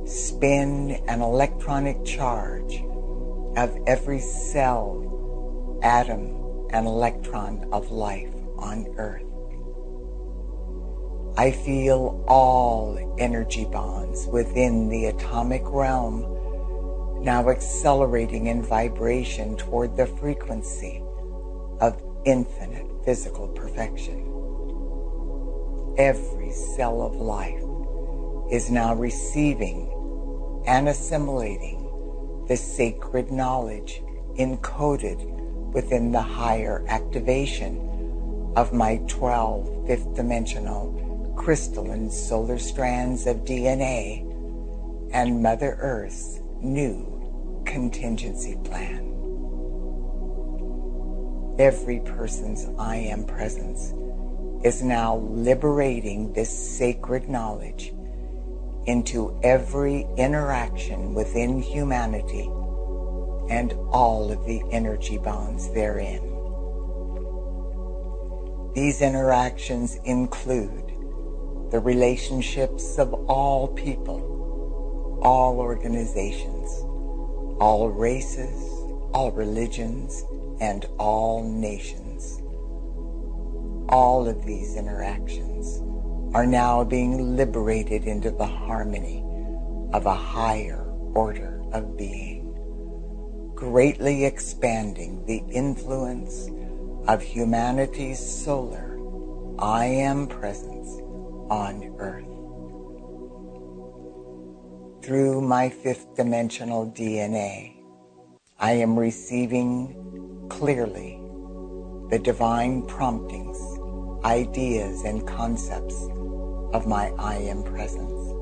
spin, 0.07 1.03
and 1.09 1.23
electronic 1.23 2.05
charge 2.05 2.83
of 3.57 3.77
every 3.87 4.21
cell, 4.21 5.79
atom, 5.83 6.67
and 6.71 6.87
electron 6.87 7.67
of 7.73 7.91
life 7.91 8.35
on 8.59 8.87
Earth. 8.99 9.28
I 11.39 11.53
feel 11.53 12.25
all 12.27 12.99
energy 13.17 13.65
bonds 13.65 14.27
within 14.27 14.89
the 14.89 15.05
atomic 15.05 15.63
realm 15.67 17.23
now 17.23 17.49
accelerating 17.49 18.49
in 18.49 18.61
vibration 18.61 19.57
toward 19.57 19.97
the 19.97 20.09
frequency 20.09 21.01
of 21.81 22.03
infinite 22.25 22.89
physical 23.05 23.47
perfection. 23.47 24.19
Every 25.97 26.51
cell 26.51 27.03
of 27.03 27.15
life 27.15 27.63
is 28.51 28.69
now 28.69 28.97
receiving 28.97 30.65
and 30.67 30.89
assimilating 30.89 32.45
the 32.49 32.57
sacred 32.57 33.31
knowledge 33.31 34.03
encoded 34.41 35.23
within 35.73 36.11
the 36.11 36.21
higher 36.21 36.85
activation 36.89 38.53
of 38.57 38.73
my 38.73 38.97
12 39.07 39.87
fifth 39.87 40.17
dimensional 40.17 41.08
crystalline 41.39 42.11
solar 42.11 42.59
strands 42.59 43.27
of 43.27 43.39
DNA 43.45 44.21
and 45.13 45.41
Mother 45.41 45.79
Earth's 45.81 46.41
new 46.61 47.63
contingency 47.65 48.57
plan. 48.65 49.15
Every 51.59 52.01
person's 52.01 52.67
I 52.79 52.97
am 52.97 53.25
presence 53.25 53.95
is 54.65 54.83
now 54.83 55.19
liberating 55.19 56.33
this 56.33 56.51
sacred 56.51 57.29
knowledge 57.29 57.95
into 58.87 59.39
every 59.43 60.07
interaction 60.17 61.15
within 61.15 61.63
humanity 61.63 62.51
and 63.49 63.73
all 63.91 64.31
of 64.31 64.45
the 64.45 64.61
energy 64.73 65.19
bonds 65.19 65.73
therein. 65.73 66.21
These 68.75 69.01
interactions 69.01 69.95
include 70.05 70.88
the 71.71 71.81
relationships 71.81 72.99
of 72.99 73.13
all 73.29 73.69
people, 73.69 75.21
all 75.23 75.59
organizations, 75.59 76.71
all 77.61 77.91
races, 77.91 78.63
all 79.13 79.31
religions, 79.33 80.25
and 80.61 80.87
all 80.99 81.43
nations. 81.45 82.41
All 83.91 84.27
of 84.27 84.45
these 84.47 84.77
interactions 84.77 85.83
are 86.35 86.47
now 86.47 86.85
being 86.85 87.37
liberated 87.37 88.05
into 88.05 88.31
the 88.31 88.47
harmony 88.47 89.23
of 89.93 90.07
a 90.07 90.15
higher 90.15 90.85
order 91.15 91.63
of 91.73 91.97
being, 91.99 93.53
greatly 93.55 94.25
expanding 94.25 95.25
the 95.27 95.43
influence 95.51 96.49
of 97.09 97.23
humanity's 97.23 98.19
solar 98.19 98.99
I 99.59 99.87
am 99.87 100.29
presence 100.29 101.03
on 101.51 101.95
earth. 101.99 102.25
Through 105.05 105.41
my 105.41 105.71
fifth 105.71 106.15
dimensional 106.17 106.91
DNA, 106.91 107.77
I 108.59 108.73
am 108.73 108.99
receiving 108.99 110.47
clearly 110.51 111.21
the 112.11 112.19
divine 112.19 112.87
promptings, 112.87 113.59
ideas, 114.25 115.05
and 115.05 115.27
concepts 115.27 115.95
of 116.75 116.87
my 116.87 117.13
I 117.19 117.37
am 117.37 117.63
presence. 117.63 118.35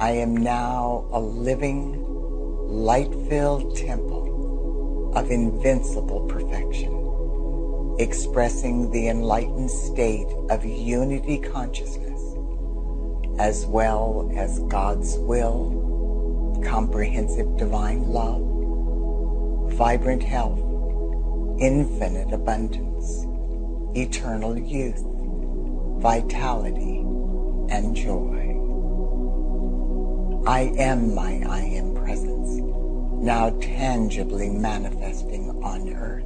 I 0.00 0.10
am 0.10 0.36
now 0.36 1.08
a 1.12 1.20
living, 1.20 2.04
light 2.68 3.12
filled 3.28 3.76
temple 3.76 5.12
of 5.14 5.30
invincible 5.30 6.26
perfection, 6.26 6.92
expressing 7.98 8.90
the 8.90 9.08
enlightened 9.08 9.70
state 9.70 10.28
of 10.50 10.64
unity 10.64 11.38
consciousness, 11.38 12.20
as 13.38 13.66
well 13.66 14.30
as 14.36 14.58
God's 14.60 15.16
will, 15.18 16.60
comprehensive 16.64 17.56
divine 17.56 18.02
love, 18.08 18.42
vibrant 19.74 20.22
health, 20.22 20.58
infinite 21.60 22.32
abundance, 22.32 23.26
eternal 23.96 24.58
youth, 24.58 25.04
vitality, 26.00 26.98
and 27.70 27.94
joy. 27.94 28.40
I 30.46 30.72
am 30.78 31.14
my 31.14 31.42
I 31.48 31.60
am 31.60 31.94
presence, 31.94 32.60
now 33.22 33.50
tangibly 33.60 34.50
manifesting 34.50 35.50
on 35.62 35.88
earth. 35.94 36.23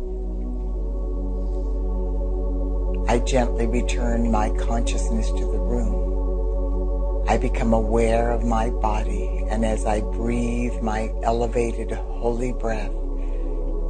I 3.08 3.20
gently 3.20 3.66
return 3.66 4.30
my 4.30 4.50
consciousness 4.50 5.30
to 5.30 5.46
the 5.46 5.58
room. 5.58 7.24
I 7.26 7.38
become 7.38 7.72
aware 7.72 8.30
of 8.30 8.44
my 8.44 8.68
body, 8.68 9.46
and 9.48 9.64
as 9.64 9.87
I 9.87 10.02
breathe 10.02 10.83
my 10.83 11.11
elevated 11.22 11.90
holy 11.90 12.52
breath 12.52 12.92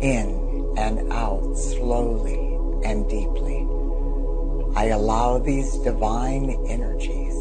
in 0.00 0.72
and 0.78 1.12
out 1.12 1.56
slowly 1.56 2.38
and 2.88 3.10
deeply, 3.10 3.66
I 4.76 4.90
allow 4.94 5.38
these 5.38 5.76
divine 5.78 6.50
energies 6.68 7.34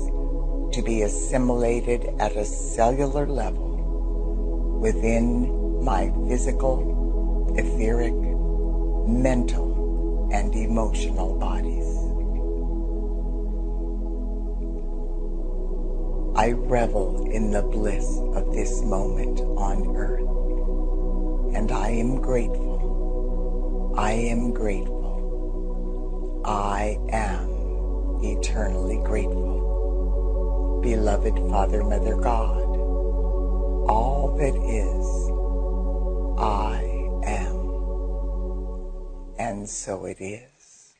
to 0.75 0.81
be 0.83 1.03
assimilated 1.03 2.09
at 2.19 2.35
a 2.35 2.43
cellular 2.43 3.27
level 3.27 4.79
within 4.81 5.83
my 5.83 6.11
physical, 6.27 7.53
etheric, 7.55 8.15
mental, 9.07 9.66
and 10.31 10.55
emotional 10.55 11.37
bodies. 11.39 11.87
I 16.37 16.51
revel 16.51 17.29
in 17.31 17.51
the 17.51 17.63
bliss 17.63 18.19
of 18.35 18.53
this 18.53 18.81
moment 18.83 19.39
on 19.41 19.95
earth, 19.95 20.29
and 21.55 21.71
I 21.71 21.89
am 21.89 22.21
grateful. 22.21 23.95
I 23.97 24.11
am 24.11 24.51
grateful. 24.53 26.41
I 26.45 26.99
am 27.09 28.19
eternally 28.23 28.97
grateful. 29.03 30.81
Beloved 30.83 31.37
Father, 31.49 31.83
Mother 31.83 32.15
God, 32.15 32.77
all 33.89 34.35
that 34.37 34.55
is, 34.55 35.31
I. 36.39 36.86
And 39.67 39.73
so 39.73 40.05
it 40.05 40.21
is. 40.21 40.95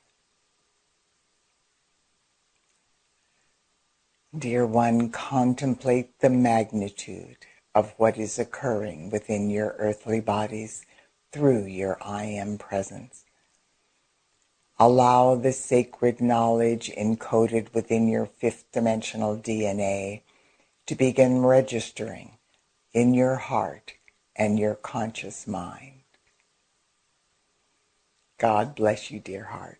Dear 4.37 4.65
one, 4.65 5.09
contemplate 5.09 6.19
the 6.19 6.29
magnitude 6.29 7.37
of 7.73 7.93
what 7.95 8.17
is 8.17 8.37
occurring 8.37 9.09
within 9.09 9.49
your 9.49 9.73
earthly 9.79 10.19
bodies 10.19 10.85
through 11.31 11.63
your 11.67 11.97
I 12.01 12.25
am 12.25 12.57
presence. 12.57 13.23
Allow 14.77 15.35
the 15.35 15.53
sacred 15.53 16.19
knowledge 16.19 16.91
encoded 16.91 17.73
within 17.73 18.09
your 18.09 18.25
fifth 18.25 18.69
dimensional 18.73 19.37
DNA 19.37 20.23
to 20.87 20.95
begin 20.95 21.41
registering 21.41 22.31
in 22.91 23.13
your 23.13 23.37
heart 23.37 23.93
and 24.35 24.59
your 24.59 24.75
conscious 24.75 25.47
mind. 25.47 25.96
God 28.39 28.75
bless 28.75 29.11
you, 29.11 29.19
dear 29.21 29.45
heart. 29.45 29.79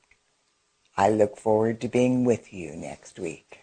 I 0.98 1.10
look 1.10 1.38
forward 1.38 1.82
to 1.82 1.90
being 1.90 2.26
with 2.26 2.54
you 2.54 2.76
next 2.76 3.20
week. 3.20 3.62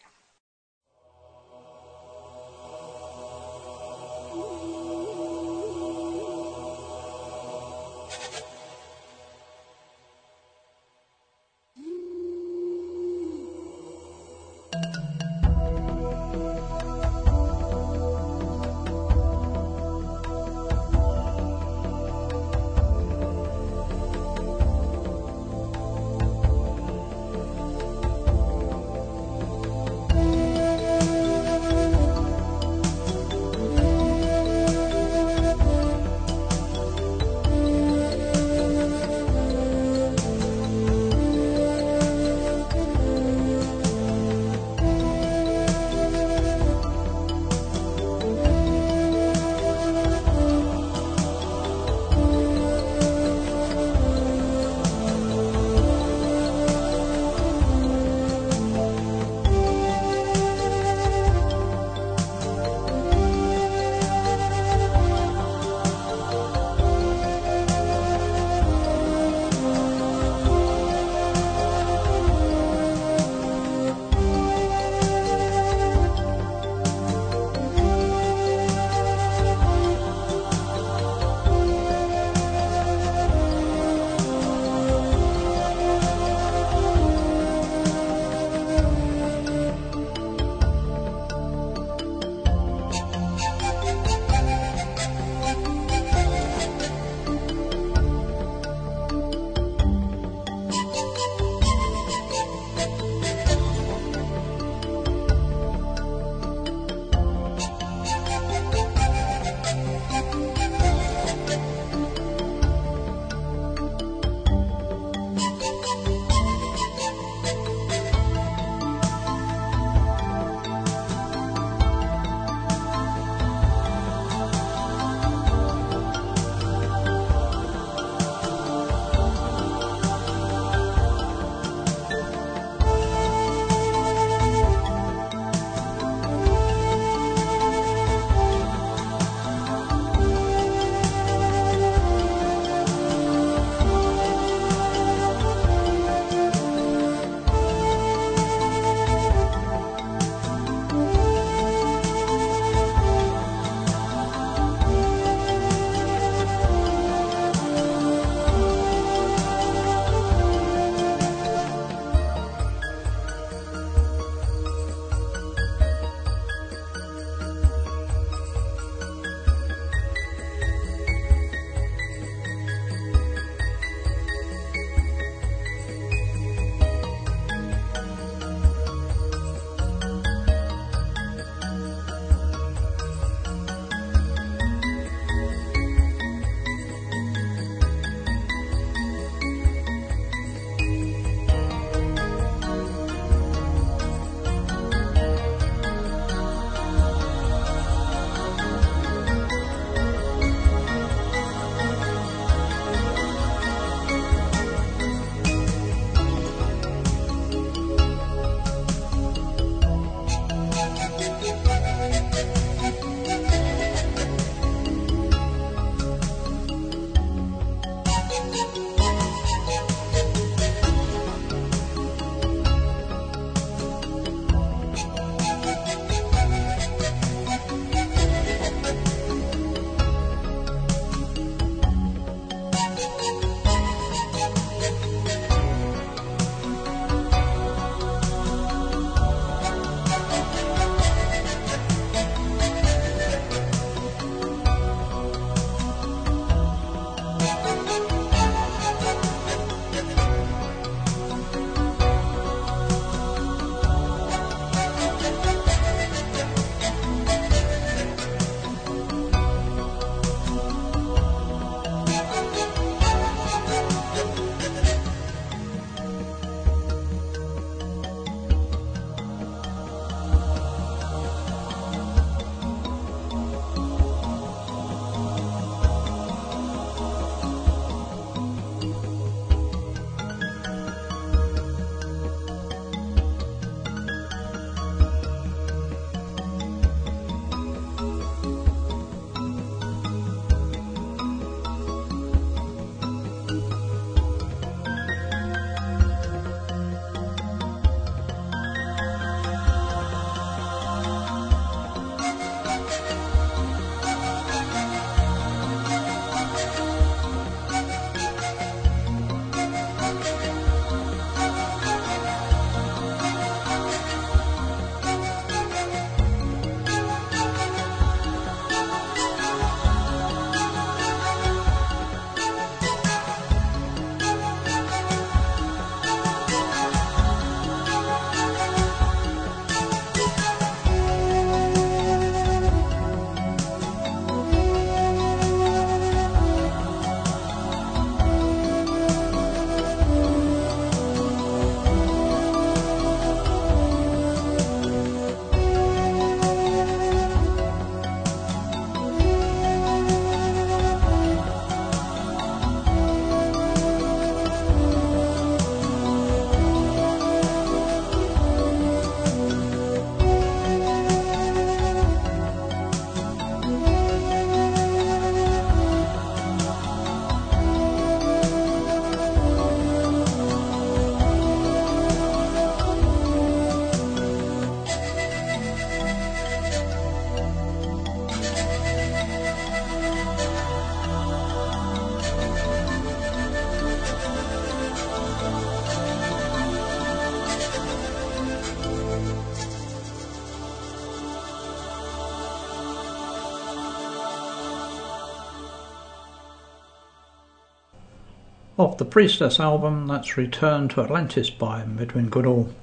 Off 398.77 398.99
the 398.99 399.05
Priestess 399.05 399.61
album, 399.61 400.09
that's 400.09 400.37
Return 400.37 400.89
to 400.89 401.01
Atlantis 401.01 401.49
by 401.49 401.85
Medwyn 401.85 402.29
Goodall. 402.29 402.75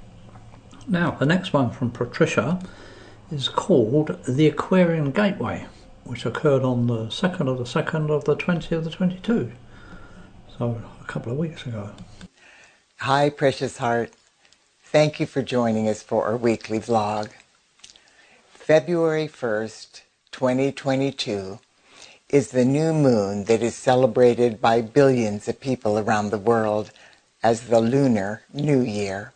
Now, 0.88 1.10
the 1.10 1.26
next 1.26 1.52
one 1.52 1.70
from 1.70 1.90
Patricia 1.90 2.62
is 3.30 3.46
called 3.50 4.18
The 4.26 4.46
Aquarian 4.46 5.10
Gateway, 5.10 5.66
which 6.04 6.24
occurred 6.24 6.62
on 6.62 6.86
the 6.86 7.08
2nd 7.08 7.46
of 7.46 7.58
the 7.58 7.64
2nd 7.64 8.08
of 8.08 8.24
the 8.24 8.34
20th 8.34 8.72
of 8.72 8.84
the 8.84 8.90
22. 8.90 9.52
So, 10.56 10.80
a 10.98 11.04
couple 11.04 11.30
of 11.30 11.36
weeks 11.36 11.66
ago. 11.66 11.90
Hi, 13.00 13.28
precious 13.28 13.76
heart. 13.76 14.14
Thank 14.84 15.20
you 15.20 15.26
for 15.26 15.42
joining 15.42 15.88
us 15.88 16.02
for 16.02 16.24
our 16.24 16.38
weekly 16.38 16.78
vlog. 16.80 17.28
February 18.54 19.28
1st, 19.28 20.00
2022 20.30 21.58
is 22.32 22.50
the 22.50 22.64
new 22.64 22.94
moon 22.94 23.44
that 23.44 23.62
is 23.62 23.74
celebrated 23.74 24.58
by 24.58 24.80
billions 24.80 25.46
of 25.48 25.60
people 25.60 25.98
around 25.98 26.30
the 26.30 26.38
world 26.38 26.90
as 27.42 27.68
the 27.68 27.78
Lunar 27.78 28.42
New 28.54 28.80
Year. 28.80 29.34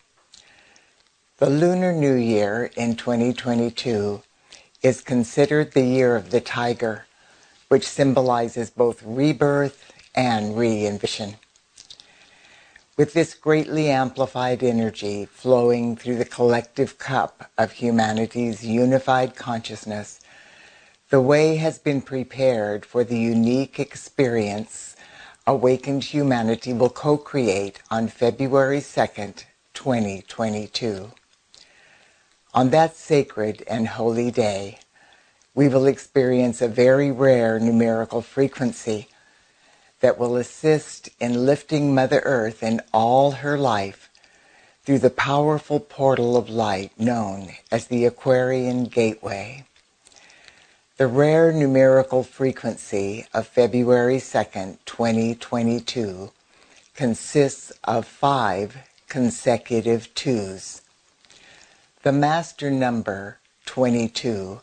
The 1.36 1.50
Lunar 1.50 1.92
New 1.92 2.14
Year 2.14 2.70
in 2.74 2.96
2022 2.96 4.22
is 4.82 5.02
considered 5.02 5.72
the 5.72 5.84
year 5.84 6.16
of 6.16 6.30
the 6.30 6.40
tiger, 6.40 7.04
which 7.68 7.86
symbolizes 7.86 8.70
both 8.70 9.02
rebirth 9.02 9.92
and 10.14 10.54
reinvention. 10.54 11.34
With 12.96 13.12
this 13.12 13.34
greatly 13.34 13.90
amplified 13.90 14.62
energy 14.62 15.26
flowing 15.26 15.96
through 15.96 16.16
the 16.16 16.24
collective 16.24 16.96
cup 16.96 17.50
of 17.58 17.72
humanity's 17.72 18.64
unified 18.64 19.36
consciousness, 19.36 20.20
the 21.08 21.20
way 21.20 21.56
has 21.56 21.78
been 21.78 22.00
prepared 22.00 22.84
for 22.84 23.04
the 23.04 23.18
unique 23.18 23.78
experience 23.78 24.96
awakened 25.46 26.02
humanity 26.02 26.72
will 26.72 26.90
co-create 26.90 27.80
on 27.92 28.08
February 28.08 28.80
2nd, 28.80 29.44
2022. 29.72 31.12
On 32.52 32.70
that 32.70 32.96
sacred 32.96 33.62
and 33.68 33.86
holy 33.86 34.32
day, 34.32 34.80
we 35.54 35.68
will 35.68 35.86
experience 35.86 36.60
a 36.60 36.66
very 36.66 37.12
rare 37.12 37.60
numerical 37.60 38.20
frequency 38.20 39.06
that 40.00 40.18
will 40.18 40.36
assist 40.36 41.08
in 41.20 41.46
lifting 41.46 41.94
Mother 41.94 42.20
Earth 42.24 42.64
in 42.64 42.80
all 42.92 43.30
her 43.30 43.56
life 43.56 44.10
through 44.82 44.98
the 44.98 45.10
powerful 45.10 45.78
portal 45.78 46.36
of 46.36 46.50
light 46.50 46.98
known 46.98 47.50
as 47.70 47.86
the 47.86 48.06
Aquarian 48.06 48.86
Gateway. 48.86 49.65
The 50.98 51.06
rare 51.06 51.52
numerical 51.52 52.22
frequency 52.22 53.26
of 53.34 53.46
February 53.46 54.16
2nd, 54.16 54.78
2022 54.86 56.32
consists 56.94 57.70
of 57.84 58.06
five 58.06 58.78
consecutive 59.06 60.14
twos. 60.14 60.80
The 62.02 62.12
master 62.12 62.70
number 62.70 63.40
22 63.66 64.62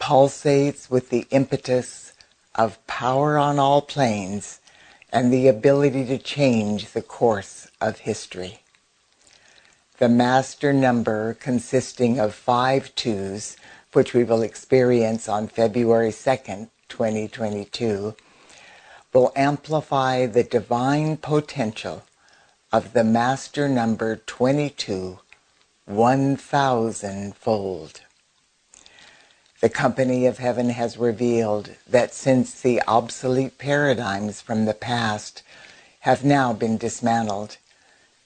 pulsates 0.00 0.90
with 0.90 1.10
the 1.10 1.28
impetus 1.30 2.12
of 2.56 2.84
power 2.88 3.38
on 3.38 3.60
all 3.60 3.82
planes 3.82 4.58
and 5.12 5.32
the 5.32 5.46
ability 5.46 6.04
to 6.06 6.18
change 6.18 6.90
the 6.90 7.02
course 7.02 7.68
of 7.80 7.98
history. 7.98 8.62
The 9.98 10.08
master 10.08 10.72
number 10.72 11.34
consisting 11.34 12.18
of 12.18 12.34
five 12.34 12.92
twos, 12.96 13.56
which 13.92 14.14
we 14.14 14.24
will 14.24 14.42
experience 14.42 15.28
on 15.28 15.48
February 15.48 16.10
2nd, 16.10 16.68
2022, 16.88 18.14
will 19.12 19.32
amplify 19.36 20.26
the 20.26 20.42
divine 20.42 21.16
potential 21.16 22.02
of 22.72 22.92
the 22.92 23.04
master 23.04 23.68
number 23.68 24.16
22 24.16 25.18
one 25.84 26.36
thousandfold. 26.36 28.00
The 29.60 29.68
company 29.68 30.26
of 30.26 30.38
heaven 30.38 30.70
has 30.70 30.96
revealed 30.96 31.70
that 31.88 32.14
since 32.14 32.60
the 32.60 32.80
obsolete 32.86 33.58
paradigms 33.58 34.40
from 34.40 34.64
the 34.64 34.74
past 34.74 35.42
have 36.00 36.24
now 36.24 36.52
been 36.52 36.78
dismantled, 36.78 37.58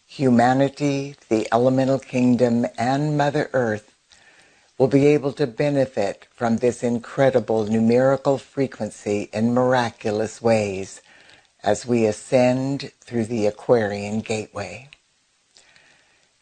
humanity, 0.07 1.17
the 1.29 1.49
elemental 1.53 1.99
kingdom, 1.99 2.67
and 2.79 3.17
Mother 3.19 3.51
Earth 3.53 3.96
will 4.79 4.89
be 4.89 5.07
able 5.07 5.33
to 5.33 5.47
benefit 5.47 6.27
from 6.31 6.59
this 6.59 6.83
incredible 6.83 7.65
numerical 7.65 8.37
frequency 8.37 9.31
in 9.33 9.55
miraculous 9.55 10.43
ways 10.43 11.01
as 11.63 11.87
we 11.87 12.05
ascend 12.05 12.93
through 13.01 13.25
the 13.25 13.47
Aquarian 13.47 14.21
Gateway. 14.21 14.89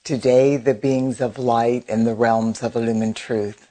Today, 0.02 0.56
the 0.56 0.74
beings 0.74 1.20
of 1.20 1.38
light 1.38 1.88
in 1.88 2.04
the 2.04 2.14
realms 2.14 2.62
of 2.62 2.76
illumined 2.76 3.16
truth 3.16 3.70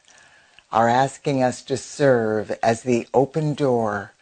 are 0.72 0.90
asking 0.90 1.44
us 1.44 1.62
to 1.62 1.78
serve 1.78 2.52
as 2.64 2.82
the 2.82 3.08
open 3.14 3.54
door 3.54 4.14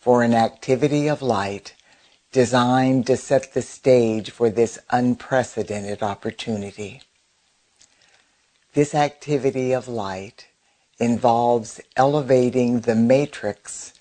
for 0.00 0.22
an 0.22 0.32
activity 0.32 1.08
of 1.08 1.20
light 1.20 1.74
designed 2.32 3.06
to 3.06 3.16
set 3.16 3.52
the 3.52 3.62
stage 3.62 4.30
for 4.30 4.48
this 4.48 4.78
unprecedented 4.90 6.02
opportunity. 6.02 7.02
This 8.74 8.94
activity 8.94 9.72
of 9.72 9.88
light 9.88 10.48
involves 10.98 11.80
elevating 11.96 12.80
the 12.80 12.94
matrix 12.94 13.94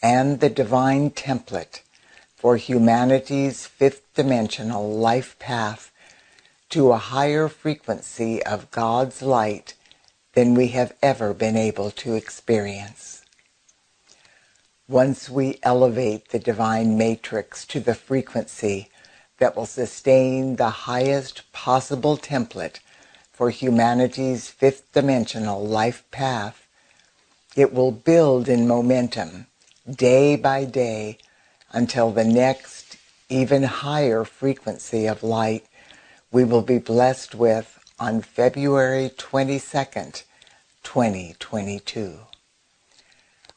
and 0.00 0.38
the 0.38 0.48
divine 0.48 1.10
template 1.10 1.80
for 2.36 2.56
humanity's 2.56 3.66
fifth 3.66 4.02
dimensional 4.14 4.90
life 4.90 5.36
path 5.38 5.90
to 6.70 6.92
a 6.92 6.98
higher 6.98 7.48
frequency 7.48 8.42
of 8.44 8.70
God's 8.70 9.22
light 9.22 9.74
than 10.34 10.54
we 10.54 10.68
have 10.68 10.94
ever 11.02 11.34
been 11.34 11.56
able 11.56 11.90
to 11.90 12.14
experience. 12.14 13.22
Once 14.88 15.28
we 15.28 15.58
elevate 15.62 16.28
the 16.28 16.38
divine 16.38 16.96
matrix 16.96 17.66
to 17.66 17.80
the 17.80 17.94
frequency 17.94 18.88
that 19.38 19.56
will 19.56 19.66
sustain 19.66 20.56
the 20.56 20.70
highest 20.70 21.42
possible 21.52 22.16
template 22.16 22.78
for 23.42 23.50
humanity's 23.50 24.48
fifth 24.48 24.92
dimensional 24.92 25.66
life 25.66 26.08
path, 26.12 26.68
it 27.56 27.74
will 27.74 27.90
build 27.90 28.48
in 28.48 28.68
momentum 28.68 29.48
day 29.90 30.36
by 30.36 30.64
day 30.64 31.18
until 31.72 32.12
the 32.12 32.24
next 32.24 32.96
even 33.28 33.64
higher 33.64 34.22
frequency 34.22 35.08
of 35.08 35.24
light 35.24 35.66
we 36.30 36.44
will 36.44 36.62
be 36.62 36.78
blessed 36.78 37.34
with 37.34 37.80
on 37.98 38.22
February 38.22 39.10
22nd, 39.16 40.22
2022. 40.84 42.18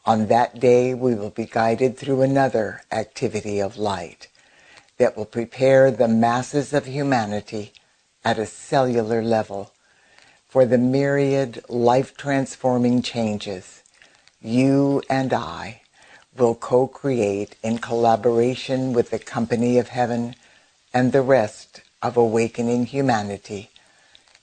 On 0.04 0.26
that 0.26 0.60
day, 0.60 0.95
we 0.95 1.13
will 1.13 1.30
be 1.30 1.45
guided 1.45 1.95
through 1.95 2.24
another 2.24 2.82
activity 2.91 3.60
of 3.60 3.78
light 3.78 4.30
that 4.98 5.15
will 5.15 5.26
prepare 5.26 5.91
the 5.91 6.08
masses 6.08 6.74
of 6.74 6.88
humanity 6.88 7.71
at 8.24 8.39
a 8.39 8.48
cellular 8.48 9.21
level 9.21 9.69
for 10.56 10.65
the 10.65 10.78
myriad 10.78 11.62
life 11.68 12.15
transforming 12.15 13.02
changes 13.02 13.84
you 14.41 15.02
and 15.10 15.34
I 15.34 15.82
will 16.38 16.56
co 16.56 16.88
create 16.88 17.58
in 17.62 17.80
collaboration 17.80 18.94
with 18.94 19.10
the 19.10 19.20
company 19.20 19.78
of 19.78 19.89
heaven 19.89 20.34
and 20.94 21.12
the 21.12 21.22
rest 21.22 21.82
of 22.02 22.15
awakening 22.15 22.86
humanity 22.86 23.70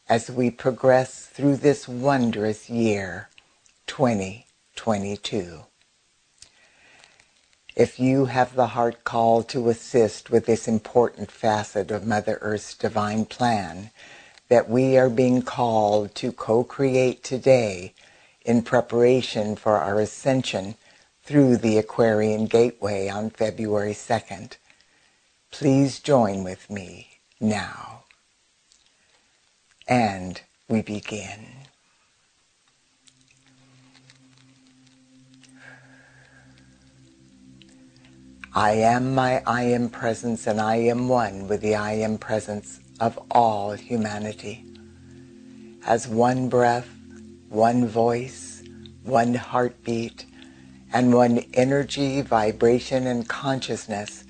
as 0.06 0.30
we 0.30 0.50
progress 0.50 1.24
through 1.24 1.56
this 1.56 1.88
wondrous 1.88 2.68
year, 2.68 3.30
2022. 3.86 5.60
If 7.74 7.98
you 7.98 8.26
have 8.26 8.54
the 8.54 8.66
heart 8.66 9.04
call 9.04 9.42
to 9.44 9.70
assist 9.70 10.28
with 10.28 10.44
this 10.44 10.68
important 10.68 11.30
facet 11.30 11.90
of 11.90 12.06
Mother 12.06 12.38
Earth's 12.42 12.74
divine 12.74 13.24
plan 13.24 13.90
that 14.52 14.68
we 14.68 14.98
are 14.98 15.08
being 15.08 15.40
called 15.40 16.14
to 16.14 16.30
co-create 16.30 17.24
today 17.24 17.94
in 18.44 18.60
preparation 18.60 19.56
for 19.56 19.78
our 19.78 19.98
ascension 19.98 20.74
through 21.22 21.56
the 21.56 21.78
Aquarian 21.78 22.44
Gateway 22.44 23.08
on 23.08 23.30
February 23.30 23.94
2nd, 23.94 24.58
please 25.50 26.00
join 26.00 26.44
with 26.44 26.68
me 26.68 27.08
now. 27.40 28.04
And 29.88 30.42
we 30.68 30.82
begin. 30.82 31.46
I 38.54 38.72
am 38.72 39.14
my 39.14 39.42
I 39.46 39.62
am 39.62 39.88
presence 39.88 40.46
and 40.46 40.60
I 40.60 40.76
am 40.76 41.08
one 41.08 41.48
with 41.48 41.62
the 41.62 41.74
I 41.74 41.92
am 41.92 42.18
presence 42.18 42.81
of 43.02 43.18
all 43.32 43.72
humanity. 43.72 44.64
As 45.84 46.06
one 46.06 46.48
breath, 46.48 46.88
one 47.48 47.84
voice, 47.88 48.62
one 49.02 49.34
heartbeat, 49.34 50.24
and 50.92 51.12
one 51.12 51.40
energy, 51.52 52.22
vibration, 52.22 53.08
and 53.08 53.28
consciousness 53.28 54.22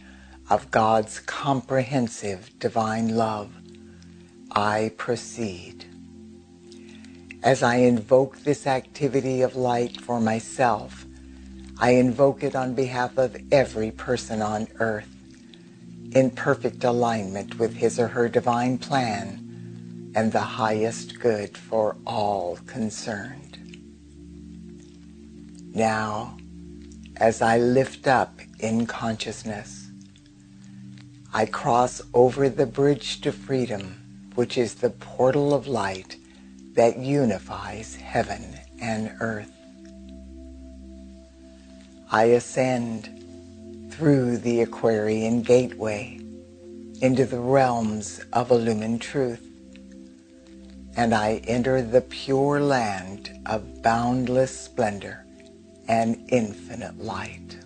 of 0.48 0.70
God's 0.70 1.20
comprehensive 1.20 2.58
divine 2.58 3.14
love, 3.14 3.52
I 4.52 4.92
proceed. 4.96 5.84
As 7.42 7.62
I 7.62 7.76
invoke 7.76 8.38
this 8.38 8.66
activity 8.66 9.42
of 9.42 9.54
light 9.54 10.00
for 10.00 10.18
myself, 10.18 11.04
I 11.78 11.90
invoke 11.90 12.42
it 12.42 12.56
on 12.56 12.72
behalf 12.72 13.18
of 13.18 13.36
every 13.52 13.90
person 13.90 14.40
on 14.40 14.66
earth 14.80 15.11
in 16.14 16.30
perfect 16.30 16.84
alignment 16.84 17.58
with 17.58 17.74
his 17.74 17.98
or 17.98 18.08
her 18.08 18.28
divine 18.28 18.78
plan 18.78 20.12
and 20.14 20.30
the 20.30 20.40
highest 20.40 21.18
good 21.18 21.56
for 21.56 21.96
all 22.06 22.58
concerned. 22.66 23.58
Now, 25.74 26.36
as 27.16 27.40
I 27.40 27.58
lift 27.58 28.06
up 28.06 28.40
in 28.58 28.86
consciousness, 28.86 29.90
I 31.32 31.46
cross 31.46 32.02
over 32.12 32.50
the 32.50 32.66
bridge 32.66 33.22
to 33.22 33.32
freedom, 33.32 34.28
which 34.34 34.58
is 34.58 34.74
the 34.74 34.90
portal 34.90 35.54
of 35.54 35.66
light 35.66 36.16
that 36.74 36.98
unifies 36.98 37.96
heaven 37.96 38.58
and 38.80 39.14
earth. 39.20 39.50
I 42.10 42.24
ascend 42.24 43.21
through 43.92 44.38
the 44.38 44.62
Aquarian 44.62 45.42
gateway 45.42 46.18
into 47.02 47.26
the 47.26 47.38
realms 47.38 48.24
of 48.32 48.50
illumined 48.50 49.02
truth, 49.02 49.46
and 50.96 51.14
I 51.14 51.42
enter 51.46 51.82
the 51.82 52.00
pure 52.00 52.58
land 52.60 53.30
of 53.44 53.82
boundless 53.82 54.58
splendor 54.58 55.26
and 55.88 56.24
infinite 56.28 56.98
light. 56.98 57.58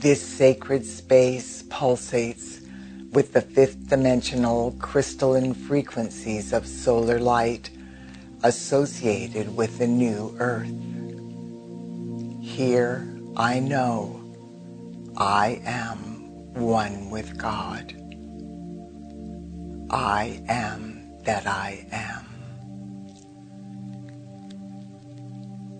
This 0.00 0.22
sacred 0.22 0.86
space 0.86 1.62
pulsates 1.64 2.66
with 3.12 3.34
the 3.34 3.42
fifth 3.42 3.88
dimensional 3.88 4.74
crystalline 4.78 5.52
frequencies 5.52 6.54
of 6.54 6.66
solar 6.66 7.18
light 7.18 7.68
associated 8.42 9.54
with 9.54 9.76
the 9.76 9.86
new 9.86 10.34
earth. 10.38 10.72
Here 12.40 13.19
I 13.40 13.58
know 13.58 14.20
I 15.16 15.62
am 15.64 16.52
one 16.52 17.08
with 17.08 17.38
God. 17.38 17.94
I 19.88 20.42
am 20.46 21.18
that 21.22 21.46
I 21.46 21.86
am. 21.90 22.26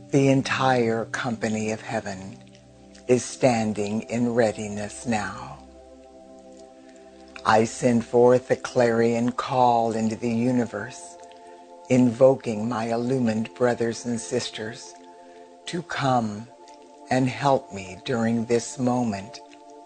The 0.09 0.29
entire 0.31 1.05
company 1.05 1.73
of 1.73 1.83
heaven 1.83 2.39
is 3.09 3.27
standing 3.27 4.03
in 4.09 4.33
readiness 4.33 5.05
now. 5.05 5.63
I 7.45 7.65
send 7.65 8.07
forth 8.07 8.51
a 8.51 8.57
clarion 8.57 9.33
call 9.33 9.93
into 9.93 10.17
the 10.17 10.33
universe, 10.33 11.19
invoking 11.91 12.67
my 12.67 12.87
illumined 12.87 13.53
brothers 13.55 14.07
and 14.07 14.19
sisters 14.19 14.95
to 15.67 15.83
come 15.83 16.47
and 17.11 17.29
help 17.29 17.73
me 17.73 17.99
during 18.05 18.45
this 18.45 18.79
moment 18.79 19.41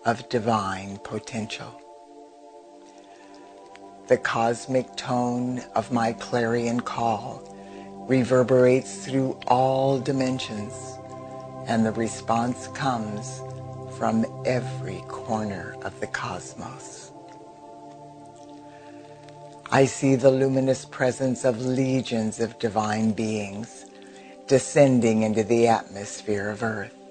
of 0.04 0.28
divine 0.28 0.98
potential. 0.98 1.80
The 4.08 4.18
cosmic 4.18 4.94
tone 4.96 5.62
of 5.74 5.90
my 5.90 6.12
clarion 6.12 6.80
call 6.80 7.42
reverberates 8.06 9.06
through 9.06 9.38
all 9.46 9.98
dimensions, 9.98 10.98
and 11.66 11.86
the 11.86 11.92
response 11.92 12.68
comes 12.68 13.40
from 13.96 14.26
every 14.44 15.00
corner 15.08 15.76
of 15.82 15.98
the 16.00 16.06
cosmos. 16.08 17.12
I 19.70 19.86
see 19.86 20.14
the 20.16 20.30
luminous 20.30 20.84
presence 20.84 21.44
of 21.44 21.64
legions 21.64 22.40
of 22.40 22.58
divine 22.58 23.12
beings 23.12 23.86
descending 24.46 25.22
into 25.22 25.42
the 25.42 25.68
atmosphere 25.68 26.50
of 26.50 26.62
Earth. 26.62 27.03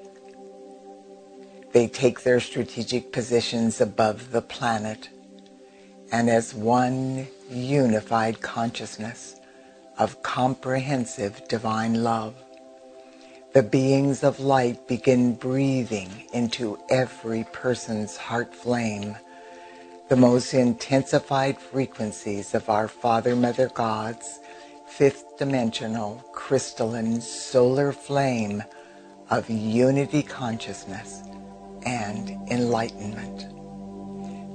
They 1.73 1.87
take 1.87 2.21
their 2.21 2.39
strategic 2.39 3.11
positions 3.11 3.81
above 3.81 4.31
the 4.31 4.43
planet 4.43 5.09
and 6.11 6.29
as 6.29 6.53
one 6.53 7.27
unified 7.49 8.39
consciousness 8.41 9.35
of 9.97 10.21
comprehensive 10.21 11.47
divine 11.47 12.03
love, 12.03 12.35
the 13.53 13.63
beings 13.63 14.23
of 14.23 14.39
light 14.39 14.87
begin 14.87 15.33
breathing 15.33 16.09
into 16.31 16.77
every 16.89 17.45
person's 17.51 18.17
heart 18.17 18.53
flame 18.53 19.15
the 20.09 20.15
most 20.15 20.53
intensified 20.53 21.57
frequencies 21.57 22.53
of 22.53 22.69
our 22.69 22.87
Father 22.87 23.35
Mother 23.35 23.71
God's 23.73 24.39
fifth 24.85 25.37
dimensional 25.39 26.23
crystalline 26.33 27.19
solar 27.21 27.91
flame 27.91 28.61
of 29.31 29.49
unity 29.49 30.21
consciousness 30.21 31.23
and 31.85 32.29
enlightenment 32.51 33.47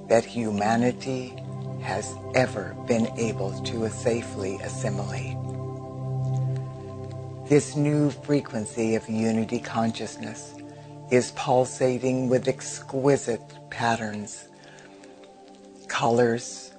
that 0.08 0.24
humanity 0.24 1.34
has 1.82 2.14
ever 2.34 2.74
been 2.86 3.06
able 3.18 3.52
to 3.62 3.88
safely 3.90 4.56
assimilate. 4.62 5.36
This 7.48 7.76
new 7.76 8.10
frequency 8.10 8.94
of 8.94 9.08
unity 9.08 9.58
consciousness 9.58 10.54
is 11.10 11.32
pulsating 11.32 12.28
with 12.28 12.48
exquisite 12.48 13.40
patterns, 13.70 14.48
colors, 15.88 16.72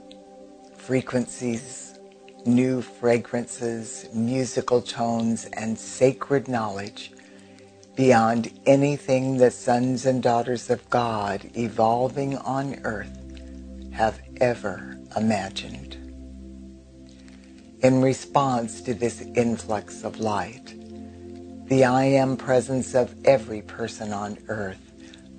frequencies, 0.75 1.97
new 2.45 2.81
fragrances, 2.81 4.07
musical 4.13 4.81
tones, 4.81 5.45
and 5.53 5.77
sacred 5.77 6.47
knowledge 6.47 7.11
beyond 7.99 8.49
anything 8.65 9.35
the 9.35 9.51
sons 9.51 10.05
and 10.05 10.23
daughters 10.23 10.69
of 10.69 10.89
God 10.89 11.51
evolving 11.57 12.37
on 12.37 12.79
earth 12.85 13.11
have 13.91 14.21
ever 14.39 14.97
imagined. 15.17 15.97
In 17.81 18.01
response 18.01 18.79
to 18.83 18.93
this 18.93 19.19
influx 19.35 20.05
of 20.05 20.17
light, 20.17 20.73
the 21.67 21.83
I 21.83 22.05
am 22.05 22.37
presence 22.37 22.95
of 22.95 23.13
every 23.25 23.63
person 23.63 24.13
on 24.13 24.37
earth 24.47 24.79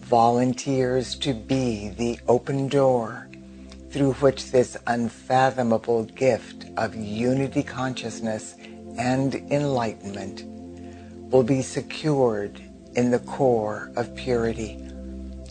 volunteers 0.00 1.14
to 1.20 1.32
be 1.32 1.88
the 1.88 2.20
open 2.28 2.68
door 2.68 3.26
through 3.90 4.12
which 4.14 4.50
this 4.50 4.76
unfathomable 4.86 6.04
gift 6.04 6.66
of 6.76 6.94
unity 6.94 7.62
consciousness 7.62 8.54
and 8.98 9.34
enlightenment 9.50 10.59
will 11.30 11.42
be 11.44 11.62
secured 11.62 12.60
in 12.96 13.10
the 13.10 13.20
core 13.20 13.92
of 13.96 14.14
purity 14.16 14.72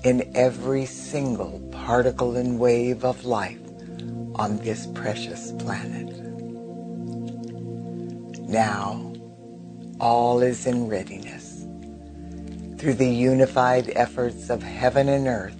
in 0.03 0.29
every 0.35 0.85
single 0.85 1.59
particle 1.71 2.35
and 2.35 2.59
wave 2.59 3.05
of 3.05 3.23
life 3.23 3.59
on 4.35 4.57
this 4.57 4.87
precious 4.87 5.53
planet. 5.53 6.07
Now, 8.49 9.13
all 9.99 10.41
is 10.41 10.65
in 10.65 10.87
readiness. 10.87 11.65
Through 12.77 12.95
the 12.95 13.09
unified 13.09 13.91
efforts 13.95 14.49
of 14.49 14.63
heaven 14.63 15.09
and 15.09 15.27
earth, 15.27 15.55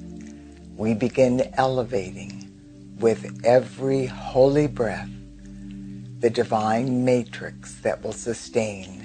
we 0.76 0.94
begin 0.94 1.50
elevating 1.56 2.52
with 3.00 3.42
every 3.46 4.06
holy 4.06 4.68
breath 4.68 5.10
the 6.20 6.30
divine 6.30 7.06
matrix 7.06 7.76
that 7.82 8.02
will 8.04 8.14
sustain 8.14 8.99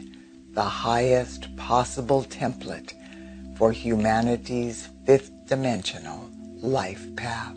the 0.54 0.62
highest 0.62 1.54
possible 1.56 2.24
template 2.24 2.92
for 3.56 3.72
humanity's 3.72 4.88
fifth 5.04 5.32
dimensional 5.46 6.30
life 6.56 7.04
path. 7.16 7.56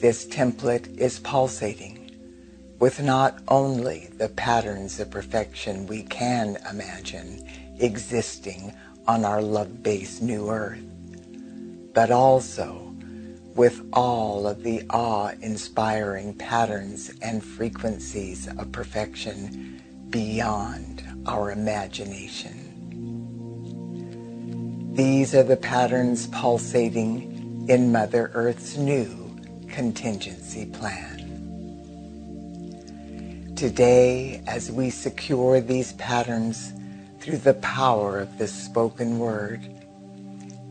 This 0.00 0.26
template 0.26 0.96
is 0.96 1.18
pulsating 1.20 2.10
with 2.78 3.02
not 3.02 3.42
only 3.48 4.08
the 4.16 4.30
patterns 4.30 4.98
of 4.98 5.10
perfection 5.10 5.86
we 5.86 6.02
can 6.04 6.56
imagine 6.70 7.46
existing 7.78 8.72
on 9.06 9.26
our 9.26 9.42
love-based 9.42 10.22
new 10.22 10.48
earth, 10.50 10.82
but 11.92 12.10
also 12.10 12.94
with 13.54 13.82
all 13.92 14.46
of 14.46 14.62
the 14.62 14.82
awe-inspiring 14.88 16.32
patterns 16.34 17.10
and 17.20 17.44
frequencies 17.44 18.48
of 18.56 18.72
perfection 18.72 19.79
beyond 20.10 21.02
our 21.26 21.50
imagination. 21.52 22.56
These 24.94 25.34
are 25.34 25.44
the 25.44 25.56
patterns 25.56 26.26
pulsating 26.26 27.66
in 27.68 27.92
Mother 27.92 28.30
Earth's 28.34 28.76
new 28.76 29.38
contingency 29.68 30.66
plan. 30.66 31.16
Today, 33.54 34.42
as 34.46 34.72
we 34.72 34.90
secure 34.90 35.60
these 35.60 35.92
patterns 35.94 36.72
through 37.20 37.38
the 37.38 37.54
power 37.54 38.18
of 38.18 38.38
the 38.38 38.48
spoken 38.48 39.18
word, 39.18 39.60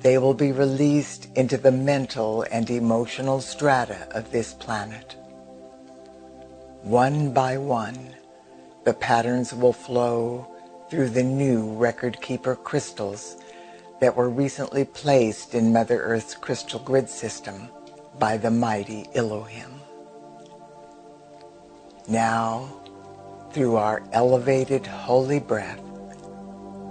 they 0.01 0.17
will 0.17 0.33
be 0.33 0.51
released 0.51 1.27
into 1.35 1.57
the 1.57 1.71
mental 1.71 2.43
and 2.51 2.69
emotional 2.69 3.41
strata 3.41 4.07
of 4.11 4.31
this 4.31 4.53
planet. 4.53 5.15
One 6.81 7.31
by 7.33 7.57
one, 7.57 8.15
the 8.89 8.93
patterns 8.95 9.53
will 9.53 9.71
flow 9.71 10.47
through 10.89 11.09
the 11.09 11.21
new 11.21 11.71
record 11.75 12.19
keeper 12.21 12.55
crystals 12.55 13.37
that 14.01 14.15
were 14.15 14.31
recently 14.31 14.83
placed 14.83 15.53
in 15.53 15.71
Mother 15.71 16.01
Earth's 16.01 16.33
crystal 16.33 16.79
grid 16.79 17.07
system 17.07 17.69
by 18.17 18.35
the 18.35 18.49
mighty 18.49 19.05
Elohim. 19.13 19.69
Now, 22.07 22.81
through 23.53 23.75
our 23.75 24.01
elevated 24.11 24.87
holy 24.87 25.39
breath, 25.39 25.83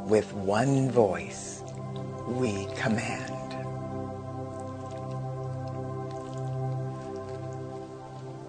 with 0.07 0.33
one 0.35 0.93
voice, 0.93 1.65
we 2.29 2.69
command. 2.77 3.57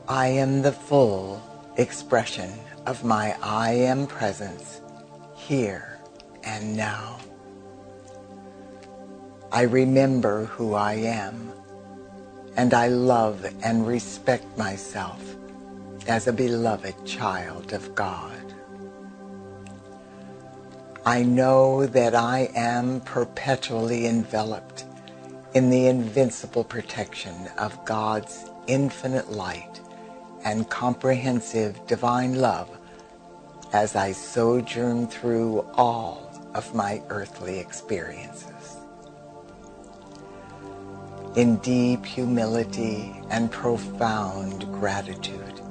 I 0.07 0.27
am 0.27 0.61
the 0.61 0.71
full 0.71 1.41
expression 1.77 2.51
of 2.89 3.03
my 3.03 3.37
I 3.43 3.73
am 3.73 4.07
presence 4.07 4.81
here 5.35 5.99
and 6.43 6.75
now. 6.75 7.19
I 9.51 9.61
remember 9.61 10.45
who 10.45 10.73
I 10.73 10.93
am, 10.93 11.53
and 12.57 12.73
I 12.73 12.87
love 12.87 13.45
and 13.61 13.85
respect 13.85 14.57
myself 14.57 15.21
as 16.07 16.25
a 16.25 16.33
beloved 16.33 17.05
child 17.05 17.73
of 17.73 17.93
God. 17.93 18.55
I 21.05 21.21
know 21.21 21.85
that 21.85 22.15
I 22.15 22.49
am 22.55 23.01
perpetually 23.01 24.07
enveloped 24.07 24.85
in 25.53 25.69
the 25.69 25.85
invincible 25.85 26.63
protection 26.63 27.35
of 27.59 27.85
God's 27.85 28.49
infinite 28.65 29.29
light 29.31 29.79
and 30.43 30.67
comprehensive 30.71 31.85
divine 31.85 32.33
love 32.33 32.78
as 33.74 33.95
I 33.95 34.11
sojourn 34.11 35.07
through 35.07 35.65
all 35.76 36.30
of 36.53 36.74
my 36.74 37.01
earthly 37.09 37.59
experiences. 37.59 38.78
In 41.36 41.57
deep 41.57 42.05
humility 42.05 43.22
and 43.30 43.51
profound 43.51 44.72
gratitude, 44.74 45.61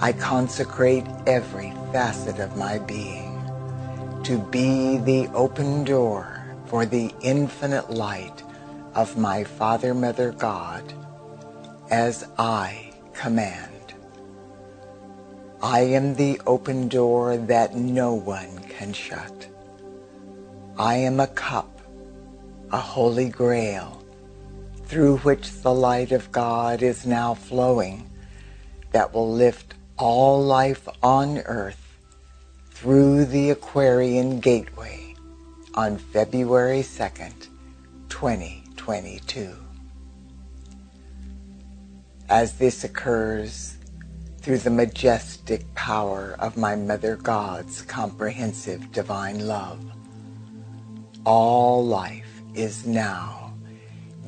I 0.00 0.12
consecrate 0.12 1.06
every 1.26 1.72
facet 1.92 2.38
of 2.38 2.56
my 2.56 2.78
being 2.78 3.34
to 4.24 4.38
be 4.50 4.98
the 4.98 5.26
open 5.28 5.84
door 5.84 6.44
for 6.66 6.84
the 6.84 7.12
infinite 7.22 7.88
light 7.90 8.42
of 8.94 9.16
my 9.16 9.42
Father, 9.44 9.94
Mother, 9.94 10.32
God, 10.32 10.92
as 11.90 12.28
I 12.36 12.92
command. 13.14 13.77
I 15.62 15.80
am 15.80 16.14
the 16.14 16.40
open 16.46 16.86
door 16.86 17.36
that 17.36 17.74
no 17.74 18.14
one 18.14 18.60
can 18.68 18.92
shut. 18.92 19.48
I 20.78 20.94
am 20.94 21.18
a 21.18 21.26
cup, 21.26 21.80
a 22.70 22.78
holy 22.78 23.28
grail, 23.28 24.00
through 24.84 25.16
which 25.18 25.50
the 25.62 25.74
light 25.74 26.12
of 26.12 26.30
God 26.30 26.80
is 26.80 27.04
now 27.04 27.34
flowing 27.34 28.08
that 28.92 29.12
will 29.12 29.32
lift 29.32 29.74
all 29.98 30.40
life 30.40 30.88
on 31.02 31.38
earth 31.38 31.98
through 32.70 33.24
the 33.24 33.50
Aquarian 33.50 34.38
Gateway 34.38 35.16
on 35.74 35.98
February 35.98 36.82
2nd, 36.82 37.48
2022. 38.08 39.56
As 42.28 42.52
this 42.58 42.84
occurs 42.84 43.77
through 44.40 44.58
the 44.58 44.70
majestic 44.70 45.74
power 45.74 46.36
of 46.38 46.56
my 46.56 46.76
Mother 46.76 47.16
God's 47.16 47.82
comprehensive 47.82 48.92
divine 48.92 49.46
love, 49.46 49.84
all 51.24 51.84
life 51.84 52.40
is 52.54 52.86
now 52.86 53.52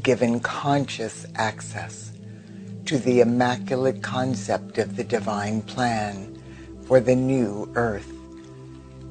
given 0.03 0.41
conscious 0.41 1.27
access 1.37 2.13
to 2.87 2.99
the 2.99 3.21
immaculate 3.21 4.03
concept 4.03 4.79
of 4.79 4.97
the 4.97 5.05
divine 5.05 5.63
plan 5.63 6.37
for 6.87 6.99
the 7.01 7.15
new 7.15 7.71
earth 7.75 8.13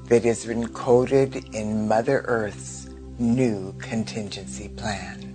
that 0.05 0.25
is 0.25 0.45
encoded 0.45 1.53
in 1.53 1.87
Mother 1.87 2.23
Earth's 2.25 2.89
new 3.19 3.73
contingency 3.79 4.67
plan. 4.69 5.25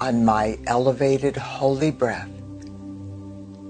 On 0.00 0.24
my 0.24 0.58
elevated 0.66 1.36
holy 1.36 1.90
breath, 1.90 2.30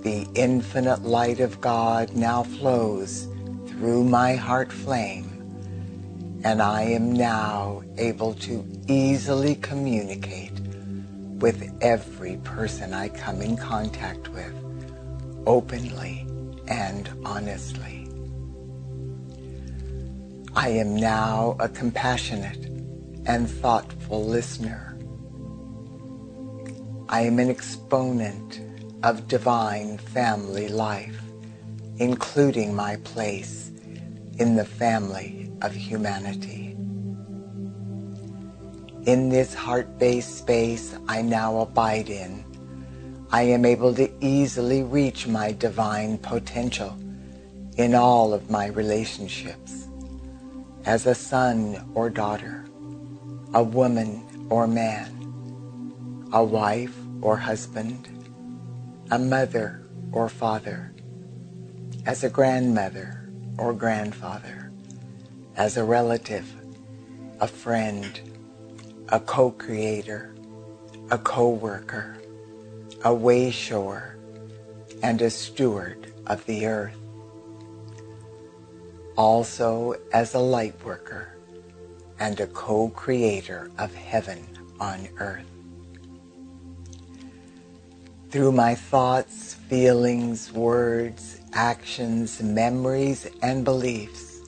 the 0.03 0.26
infinite 0.34 1.03
light 1.03 1.40
of 1.40 1.61
God 1.61 2.14
now 2.14 2.44
flows 2.44 3.28
through 3.66 4.05
my 4.05 4.34
heart 4.34 4.72
flame, 4.72 6.40
and 6.44 6.62
I 6.62 6.82
am 6.82 7.12
now 7.12 7.82
able 7.96 8.34
to 8.34 8.64
easily 8.86 9.57
communicate 9.57 10.59
with 11.40 11.70
every 11.80 12.36
person 12.38 12.94
I 12.94 13.09
come 13.09 13.42
in 13.42 13.57
contact 13.57 14.28
with, 14.28 14.53
openly 15.46 16.26
and 16.68 17.11
honestly. 17.24 18.09
I 20.55 20.70
am 20.70 20.96
now 20.96 21.57
a 21.61 21.68
compassionate 21.68 22.66
and 23.26 23.49
thoughtful 23.49 24.24
listener. 24.24 24.96
I 27.09 27.22
am 27.22 27.38
an 27.38 27.49
exponent 27.49 28.61
of 29.03 29.28
divine 29.28 29.99
family 29.99 30.68
life, 30.68 31.20
including 31.99 32.74
my 32.74 32.96
place 33.05 33.70
in 34.38 34.57
the 34.57 34.64
family 34.64 35.51
of 35.62 35.72
humanity. 35.72 36.76
In 39.07 39.28
this 39.28 39.55
heart-based 39.55 40.38
space 40.38 40.96
I 41.09 41.22
now 41.22 41.61
abide 41.61 42.11
in, 42.11 42.44
I 43.30 43.42
am 43.42 43.64
able 43.64 43.94
to 43.94 44.11
easily 44.20 44.82
reach 44.82 45.26
my 45.26 45.53
divine 45.53 46.18
potential 46.18 46.96
in 47.76 47.94
all 47.94 48.34
of 48.34 48.51
my 48.51 48.66
relationships 48.66 49.86
as 50.84 51.07
a 51.07 51.14
son 51.14 51.90
or 51.94 52.11
daughter, 52.11 52.64
a 53.55 53.62
woman 53.62 54.24
or 54.51 54.66
man, 54.66 55.12
a 56.32 56.42
wife 56.42 56.96
or 57.20 57.36
husband, 57.36 58.09
a 59.11 59.19
mother 59.19 59.83
or 60.13 60.29
father, 60.29 60.93
as 62.07 62.25
a 62.25 62.29
grandmother 62.29 63.31
or 63.59 63.73
grandfather, 63.73 64.71
as 65.57 65.77
a 65.77 65.85
relative, 65.85 66.47
a 67.41 67.47
friend, 67.47 68.21
a 69.09 69.19
co-creator, 69.21 70.35
a 71.11 71.19
co-worker, 71.19 72.17
a 73.05 73.11
wayshower, 73.11 74.15
and 75.03 75.23
a 75.23 75.31
steward 75.31 76.13
of 76.27 76.45
the 76.47 76.67
earth 76.67 76.97
also 79.19 79.97
as 80.13 80.35
a 80.35 80.39
light 80.39 80.75
worker 80.85 81.35
and 82.21 82.39
a 82.39 82.47
co-creator 82.47 83.69
of 83.77 83.93
heaven 83.93 84.47
on 84.79 85.09
earth. 85.19 85.47
Through 88.31 88.53
my 88.53 88.74
thoughts, 88.74 89.55
feelings, 89.55 90.53
words, 90.53 91.41
actions, 91.55 92.43
memories, 92.43 93.26
and 93.41 93.64
beliefs, 93.64 94.43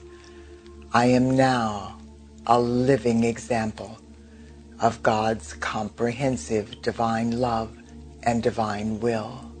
I 0.93 1.07
am 1.07 1.35
now 1.35 1.97
a 2.45 2.59
living 2.59 3.23
example 3.23 3.97
of 4.79 5.01
God's 5.01 5.53
comprehensive 5.55 6.79
divine 6.83 7.39
love 7.39 7.75
and 8.21 8.43
divine 8.43 8.99
will, 8.99 9.51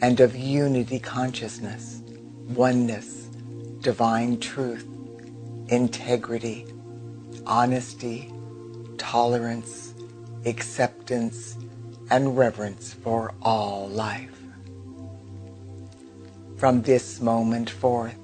and 0.00 0.18
of 0.20 0.34
unity 0.34 0.98
consciousness, 0.98 2.00
oneness, 2.48 3.28
divine 3.80 4.40
truth, 4.40 4.88
integrity, 5.68 6.64
honesty, 7.44 8.32
tolerance, 8.96 9.92
acceptance, 10.46 11.58
and 12.10 12.36
reverence 12.36 12.92
for 12.92 13.32
all 13.42 13.88
life. 13.88 14.38
From 16.56 16.82
this 16.82 17.20
moment 17.20 17.70
forth, 17.70 18.16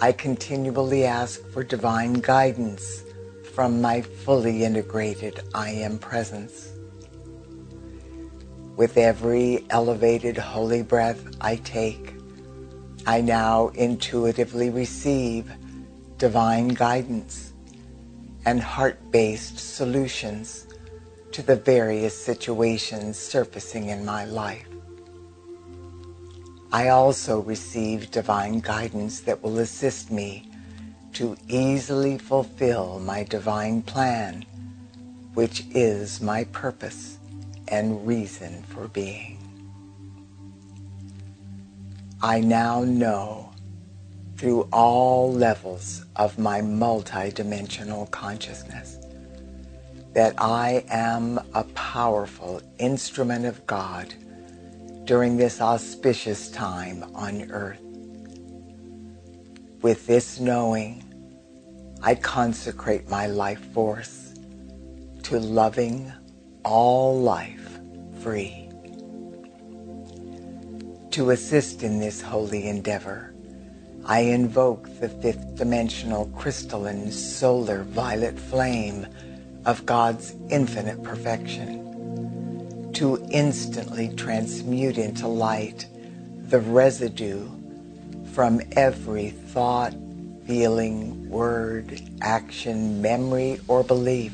I 0.00 0.12
continually 0.12 1.04
ask 1.04 1.44
for 1.50 1.62
divine 1.62 2.14
guidance 2.14 3.04
from 3.54 3.80
my 3.80 4.02
fully 4.02 4.64
integrated 4.64 5.40
I 5.54 5.70
Am 5.70 5.98
presence. 5.98 6.72
With 8.76 8.96
every 8.96 9.64
elevated 9.70 10.36
holy 10.36 10.82
breath 10.82 11.24
I 11.40 11.56
take, 11.56 12.14
I 13.06 13.20
now 13.20 13.68
intuitively 13.68 14.70
receive 14.70 15.50
divine 16.18 16.68
guidance 16.68 17.52
and 18.44 18.60
heart 18.60 18.98
based 19.10 19.58
solutions 19.58 20.66
to 21.32 21.42
the 21.42 21.56
various 21.56 22.16
situations 22.16 23.18
surfacing 23.18 23.88
in 23.88 24.04
my 24.04 24.24
life. 24.24 24.66
I 26.72 26.88
also 26.88 27.40
receive 27.40 28.10
divine 28.10 28.60
guidance 28.60 29.20
that 29.20 29.42
will 29.42 29.58
assist 29.58 30.10
me 30.10 30.50
to 31.14 31.36
easily 31.48 32.18
fulfill 32.18 33.00
my 33.00 33.24
divine 33.24 33.82
plan, 33.82 34.44
which 35.34 35.64
is 35.70 36.20
my 36.20 36.44
purpose 36.44 37.18
and 37.68 38.06
reason 38.06 38.62
for 38.64 38.88
being. 38.88 39.38
I 42.20 42.40
now 42.40 42.84
know 42.84 43.52
through 44.36 44.68
all 44.72 45.32
levels 45.32 46.04
of 46.16 46.38
my 46.38 46.60
multidimensional 46.60 48.10
consciousness 48.10 48.97
that 50.18 50.34
I 50.36 50.84
am 50.88 51.38
a 51.54 51.62
powerful 51.76 52.60
instrument 52.80 53.46
of 53.46 53.64
God 53.68 54.12
during 55.04 55.36
this 55.36 55.60
auspicious 55.60 56.50
time 56.50 57.04
on 57.14 57.48
earth. 57.52 57.78
With 59.80 60.08
this 60.08 60.40
knowing, 60.40 61.04
I 62.02 62.16
consecrate 62.16 63.08
my 63.08 63.28
life 63.28 63.64
force 63.72 64.34
to 65.22 65.38
loving 65.38 66.12
all 66.64 67.20
life 67.20 67.78
free. 68.20 68.68
To 71.12 71.30
assist 71.30 71.84
in 71.84 72.00
this 72.00 72.20
holy 72.20 72.66
endeavor, 72.66 73.32
I 74.04 74.22
invoke 74.22 74.88
the 74.98 75.10
fifth 75.10 75.54
dimensional 75.54 76.26
crystalline 76.36 77.12
solar 77.12 77.84
violet 77.84 78.36
flame 78.36 79.06
of 79.68 79.84
God's 79.84 80.34
infinite 80.48 81.02
perfection 81.02 82.90
to 82.94 83.22
instantly 83.30 84.08
transmute 84.16 84.96
into 84.96 85.28
light 85.28 85.86
the 86.46 86.58
residue 86.58 87.46
from 88.32 88.62
every 88.72 89.28
thought, 89.28 89.92
feeling, 90.46 91.28
word, 91.28 92.00
action, 92.22 93.02
memory, 93.02 93.60
or 93.68 93.84
belief 93.84 94.32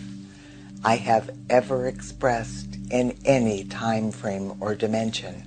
I 0.84 0.94
have 0.94 1.36
ever 1.50 1.88
expressed 1.88 2.78
in 2.92 3.18
any 3.24 3.64
time 3.64 4.12
frame 4.12 4.52
or 4.60 4.76
dimension, 4.76 5.42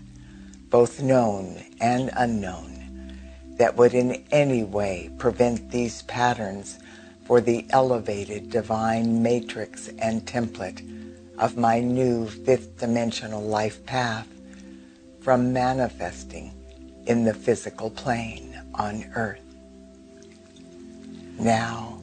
both 0.70 1.02
known 1.02 1.64
and 1.80 2.10
unknown, 2.14 3.18
that 3.58 3.78
would 3.78 3.94
in 3.94 4.26
any 4.32 4.66
way 4.66 5.10
prevent 5.18 5.72
these 5.72 6.02
patterns 6.02 6.78
for 7.28 7.42
the 7.42 7.66
elevated 7.72 8.50
divine 8.50 9.22
matrix 9.22 9.90
and 10.00 10.26
template 10.26 10.82
of 11.38 11.58
my 11.58 11.82
new 11.82 12.26
fifth 12.26 12.80
dimensional 12.80 13.42
life 13.42 13.86
path 13.86 14.28
from 15.20 15.52
manifesting 15.52 16.54
in 17.06 17.26
the 17.26 17.34
physical 17.34 17.92
plane 17.92 18.58
on 18.76 19.04
earth. 19.14 19.42
Now 21.38 22.02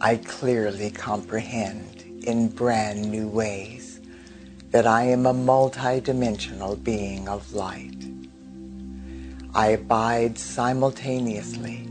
I 0.00 0.16
clearly 0.16 0.90
comprehend 0.90 2.02
in 2.24 2.48
brand 2.48 3.08
new 3.08 3.28
ways 3.28 4.00
that 4.72 4.86
I 4.86 5.04
am 5.04 5.26
a 5.26 5.32
multidimensional 5.32 6.82
being 6.82 7.28
of 7.28 7.54
light. 7.54 7.94
I 9.54 9.68
abide 9.68 10.36
simultaneously 10.36 11.85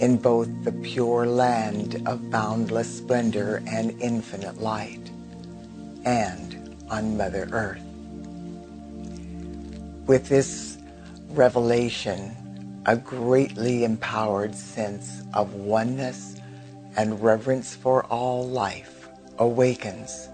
in 0.00 0.16
both 0.16 0.48
the 0.64 0.72
pure 0.72 1.26
land 1.26 2.02
of 2.06 2.30
boundless 2.30 2.98
splendor 2.98 3.62
and 3.66 3.90
infinite 4.00 4.58
light, 4.58 5.10
and 6.04 6.74
on 6.90 7.16
Mother 7.18 7.48
Earth. 7.52 7.82
With 10.06 10.28
this 10.28 10.78
revelation, 11.28 12.34
a 12.86 12.96
greatly 12.96 13.84
empowered 13.84 14.54
sense 14.54 15.22
of 15.34 15.52
oneness 15.54 16.36
and 16.96 17.22
reverence 17.22 17.74
for 17.76 18.04
all 18.06 18.48
life 18.48 19.08
awakens 19.38 20.28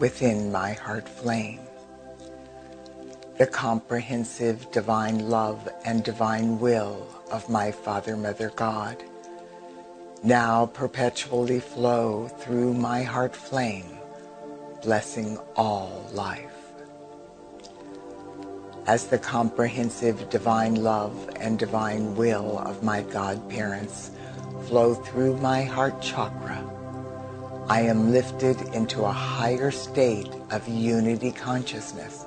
within 0.00 0.50
my 0.50 0.72
heart 0.72 1.08
flame. 1.08 1.60
The 3.38 3.46
comprehensive 3.46 4.70
divine 4.72 5.30
love 5.30 5.68
and 5.84 6.02
divine 6.02 6.58
will 6.58 7.13
of 7.30 7.48
my 7.48 7.70
Father, 7.70 8.16
Mother, 8.16 8.52
God, 8.54 9.02
now 10.22 10.66
perpetually 10.66 11.60
flow 11.60 12.28
through 12.28 12.74
my 12.74 13.02
heart 13.02 13.36
flame, 13.36 13.98
blessing 14.82 15.38
all 15.56 16.08
life. 16.12 16.50
As 18.86 19.06
the 19.06 19.18
comprehensive 19.18 20.28
divine 20.30 20.76
love 20.76 21.30
and 21.36 21.58
divine 21.58 22.16
will 22.16 22.58
of 22.58 22.82
my 22.82 23.02
godparents 23.02 24.10
flow 24.66 24.94
through 24.94 25.36
my 25.38 25.62
heart 25.62 26.02
chakra, 26.02 26.62
I 27.68 27.80
am 27.82 28.12
lifted 28.12 28.60
into 28.74 29.04
a 29.04 29.12
higher 29.12 29.70
state 29.70 30.30
of 30.50 30.68
unity 30.68 31.32
consciousness, 31.32 32.26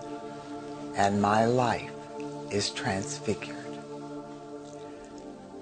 and 0.95 1.21
my 1.21 1.45
life 1.45 1.91
is 2.49 2.71
transfigured. 2.71 3.56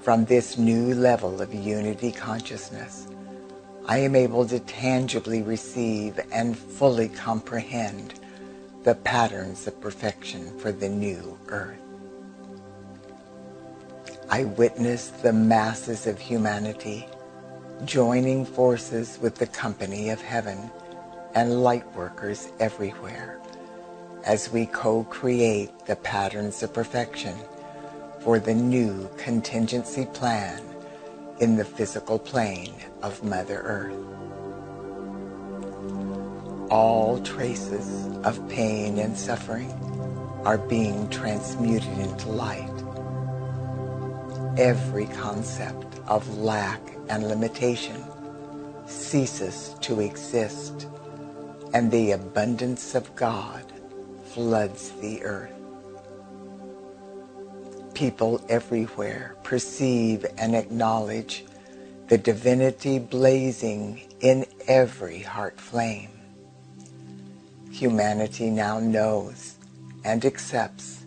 From 0.05 0.25
this 0.25 0.59
new 0.59 0.93
level 0.93 1.41
of 1.41 1.51
unity 1.51 2.11
consciousness, 2.11 3.07
I 3.87 3.97
am 3.97 4.15
able 4.15 4.45
to 4.45 4.59
tangibly 4.59 5.41
receive 5.41 6.19
and 6.31 6.55
fully 6.55 7.09
comprehend 7.09 8.13
the 8.83 8.93
patterns 8.93 9.65
of 9.65 9.81
perfection 9.81 10.59
for 10.59 10.71
the 10.71 10.89
new 10.89 11.39
earth. 11.47 11.81
I 14.29 14.43
witness 14.43 15.07
the 15.07 15.33
masses 15.33 16.05
of 16.05 16.19
humanity 16.19 17.07
joining 17.83 18.45
forces 18.45 19.17
with 19.19 19.33
the 19.33 19.47
company 19.47 20.11
of 20.11 20.21
heaven 20.21 20.69
and 21.33 21.63
light 21.63 21.95
workers 21.95 22.49
everywhere 22.59 23.39
as 24.23 24.51
we 24.51 24.67
co-create 24.67 25.71
the 25.87 25.95
patterns 25.95 26.61
of 26.61 26.75
perfection 26.75 27.35
for 28.25 28.39
the 28.39 28.55
new 28.55 29.07
contingency 29.17 30.07
plan 30.07 30.59
in 31.39 31.55
the 31.55 31.63
physical 31.63 32.17
plane 32.17 32.73
of 33.03 33.23
Mother 33.23 33.61
Earth. 33.63 33.93
All 36.71 37.21
traces 37.21 38.07
of 38.25 38.49
pain 38.49 38.97
and 38.97 39.15
suffering 39.15 39.71
are 40.43 40.57
being 40.57 41.07
transmuted 41.11 41.99
into 41.99 42.29
light. 42.29 42.67
Every 44.57 45.05
concept 45.05 45.99
of 46.07 46.39
lack 46.39 46.81
and 47.09 47.27
limitation 47.27 48.03
ceases 48.87 49.75
to 49.81 49.99
exist, 49.99 50.87
and 51.75 51.91
the 51.91 52.13
abundance 52.13 52.95
of 52.95 53.15
God 53.15 53.71
floods 54.23 54.89
the 54.93 55.21
earth 55.23 55.54
people 57.95 58.45
everywhere 58.49 59.35
perceive 59.43 60.25
and 60.37 60.53
acknowledge 60.53 61.45
the 62.09 62.17
divinity 62.17 62.99
blazing 62.99 64.01
in 64.19 64.45
every 64.67 65.19
heart 65.19 65.59
flame. 65.59 66.11
Humanity 67.71 68.49
now 68.51 68.79
knows 68.79 69.55
and 70.03 70.23
accepts 70.23 71.03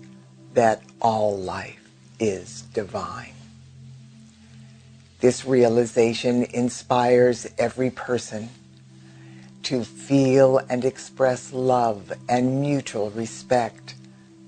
that 0.55 0.83
all 1.01 1.39
life 1.39 1.89
is 2.19 2.63
divine. 2.75 3.35
This 5.21 5.45
realization 5.45 6.45
inspires 6.45 7.47
every 7.59 7.91
person 7.91 8.49
to 9.65 9.85
feel 9.85 10.59
and 10.71 10.85
express 10.85 11.53
love 11.53 12.13
and 12.29 12.61
mutual 12.61 13.11
respect 13.11 13.95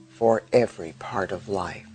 for 0.09 0.43
every 0.53 0.95
part 0.99 1.33
of 1.33 1.49
life 1.49 1.90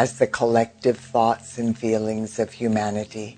as 0.00 0.18
the 0.18 0.26
collective 0.26 0.96
thoughts 0.96 1.58
and 1.58 1.76
feelings 1.76 2.38
of 2.38 2.50
humanity 2.50 3.36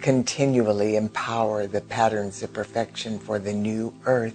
continually 0.00 0.96
empower 0.96 1.68
the 1.68 1.80
patterns 1.80 2.42
of 2.42 2.52
perfection 2.52 3.20
for 3.20 3.38
the 3.38 3.52
new 3.52 3.94
earth, 4.04 4.34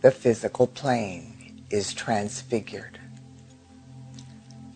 the 0.00 0.10
physical 0.10 0.66
plane 0.66 1.62
is 1.68 1.92
transfigured. 1.92 2.98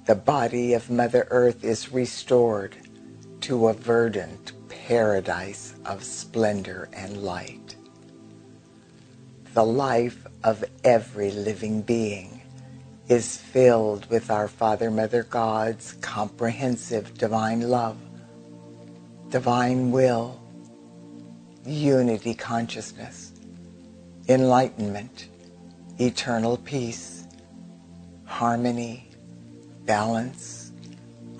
The 0.05 0.15
body 0.15 0.75
of 0.75 0.91
Mother 0.91 1.27
Earth 1.31 1.65
is 1.65 1.91
restored 1.91 2.77
to 3.41 3.69
a 3.69 3.73
verdant 3.73 4.53
paradise 4.69 5.73
of 5.87 6.05
splendor 6.05 6.91
and 6.93 7.23
light. 7.23 7.75
The 9.55 9.65
life 9.65 10.27
of 10.45 10.63
every 10.85 11.31
living 11.31 11.81
being 11.81 12.36
is 13.09 13.37
filled 13.37 14.09
with 14.11 14.31
our 14.31 14.49
Father, 14.49 14.91
Mother 14.91 15.23
God's 15.23 15.93
comprehensive 16.01 17.17
divine 17.17 17.69
love, 17.69 17.97
divine 19.31 19.93
will, 19.93 20.41
unity 21.65 22.35
consciousness, 22.35 23.33
enlightenment, 24.29 25.29
eternal 25.99 26.57
peace, 26.59 27.25
harmony, 28.25 29.09
balance, 29.85 30.73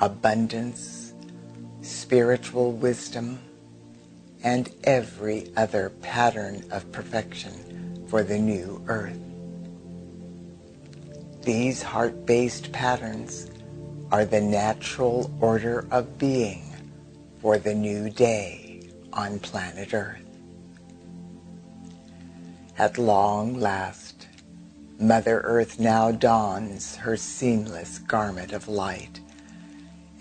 abundance, 0.01 1.15
spiritual 1.83 2.73
wisdom, 2.73 3.41
and 4.45 4.71
every 4.85 5.51
other 5.57 5.91
pattern 6.01 6.65
of 6.71 6.91
perfection 6.93 8.07
for 8.09 8.23
the 8.23 8.39
new 8.39 8.81
earth. 8.87 9.26
These 11.47 11.81
heart-based 11.81 12.73
patterns 12.73 13.49
are 14.11 14.25
the 14.25 14.41
natural 14.41 15.31
order 15.41 15.87
of 15.93 16.19
being 16.19 16.65
for 17.41 17.57
the 17.57 17.73
new 17.73 18.11
day 18.11 18.91
on 19.13 19.39
planet 19.39 19.95
Earth. 19.95 20.27
At 22.77 22.99
long 22.99 23.61
last, 23.61 24.27
Mother 24.99 25.41
Earth 25.43 25.79
now 25.79 26.11
dons 26.11 26.97
her 26.97 27.17
seamless 27.17 28.01
garment 28.01 28.53
of 28.53 28.67
light 28.67 29.21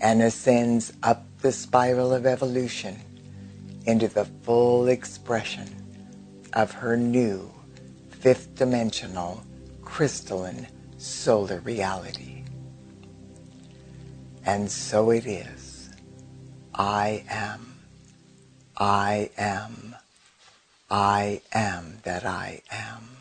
and 0.00 0.22
ascends 0.22 0.92
up 1.02 1.26
the 1.40 1.50
spiral 1.50 2.14
of 2.14 2.24
evolution 2.24 3.00
into 3.84 4.06
the 4.06 4.26
full 4.44 4.86
expression 4.86 5.66
of 6.52 6.70
her 6.70 6.96
new 6.96 7.50
fifth 8.10 8.54
dimensional 8.54 9.42
crystalline 9.82 10.68
solar 10.98 11.60
reality. 11.60 12.42
And 14.44 14.70
so 14.70 15.10
it 15.10 15.26
is. 15.26 15.90
I 16.74 17.24
am. 17.28 17.80
I 18.76 19.30
am. 19.36 19.96
I 20.90 21.40
am 21.52 21.98
that 22.04 22.24
I 22.24 22.62
am. 22.70 23.16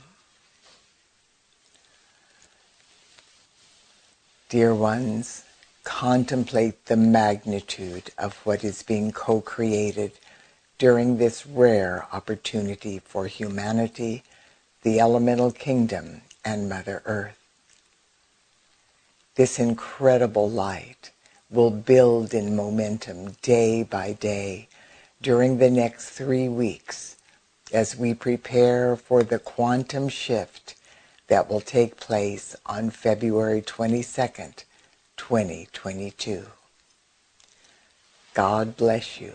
Dear 4.49 4.75
ones, 4.75 5.43
contemplate 5.83 6.85
the 6.85 6.97
magnitude 6.97 8.11
of 8.17 8.35
what 8.45 8.63
is 8.63 8.83
being 8.83 9.11
co-created 9.11 10.11
during 10.77 11.17
this 11.17 11.47
rare 11.47 12.05
opportunity 12.11 12.99
for 12.99 13.27
humanity, 13.27 14.23
the 14.83 14.99
elemental 14.99 15.51
kingdom, 15.51 16.21
and 16.43 16.69
Mother 16.69 17.01
Earth. 17.05 17.44
This 19.35 19.59
incredible 19.59 20.49
light 20.49 21.11
will 21.49 21.69
build 21.69 22.33
in 22.33 22.55
momentum 22.55 23.31
day 23.41 23.83
by 23.83 24.13
day 24.13 24.69
during 25.21 25.57
the 25.57 25.69
next 25.69 26.11
three 26.11 26.47
weeks 26.47 27.17
as 27.73 27.97
we 27.97 28.13
prepare 28.13 28.95
for 28.95 29.23
the 29.23 29.39
quantum 29.39 30.07
shift 30.07 30.75
that 31.27 31.49
will 31.49 31.59
take 31.59 31.97
place 31.99 32.55
on 32.65 32.89
February 32.89 33.61
22nd, 33.61 34.63
2022. 35.17 36.45
God 38.33 38.77
bless 38.77 39.19
you. 39.19 39.33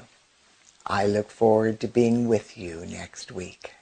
I 0.87 1.07
look 1.07 1.31
forward 1.31 1.79
to 1.81 1.89
being 1.89 2.27
with 2.27 2.57
you 2.57 2.87
next 2.87 3.31
week. 3.31 3.73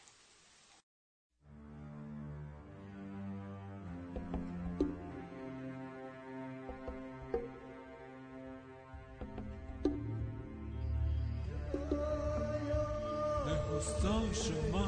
Zam 14.08 14.32
Shema, 14.32 14.86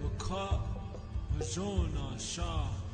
Makah, 0.00 0.60
Hajona, 1.36 2.18
Shah. 2.18 2.87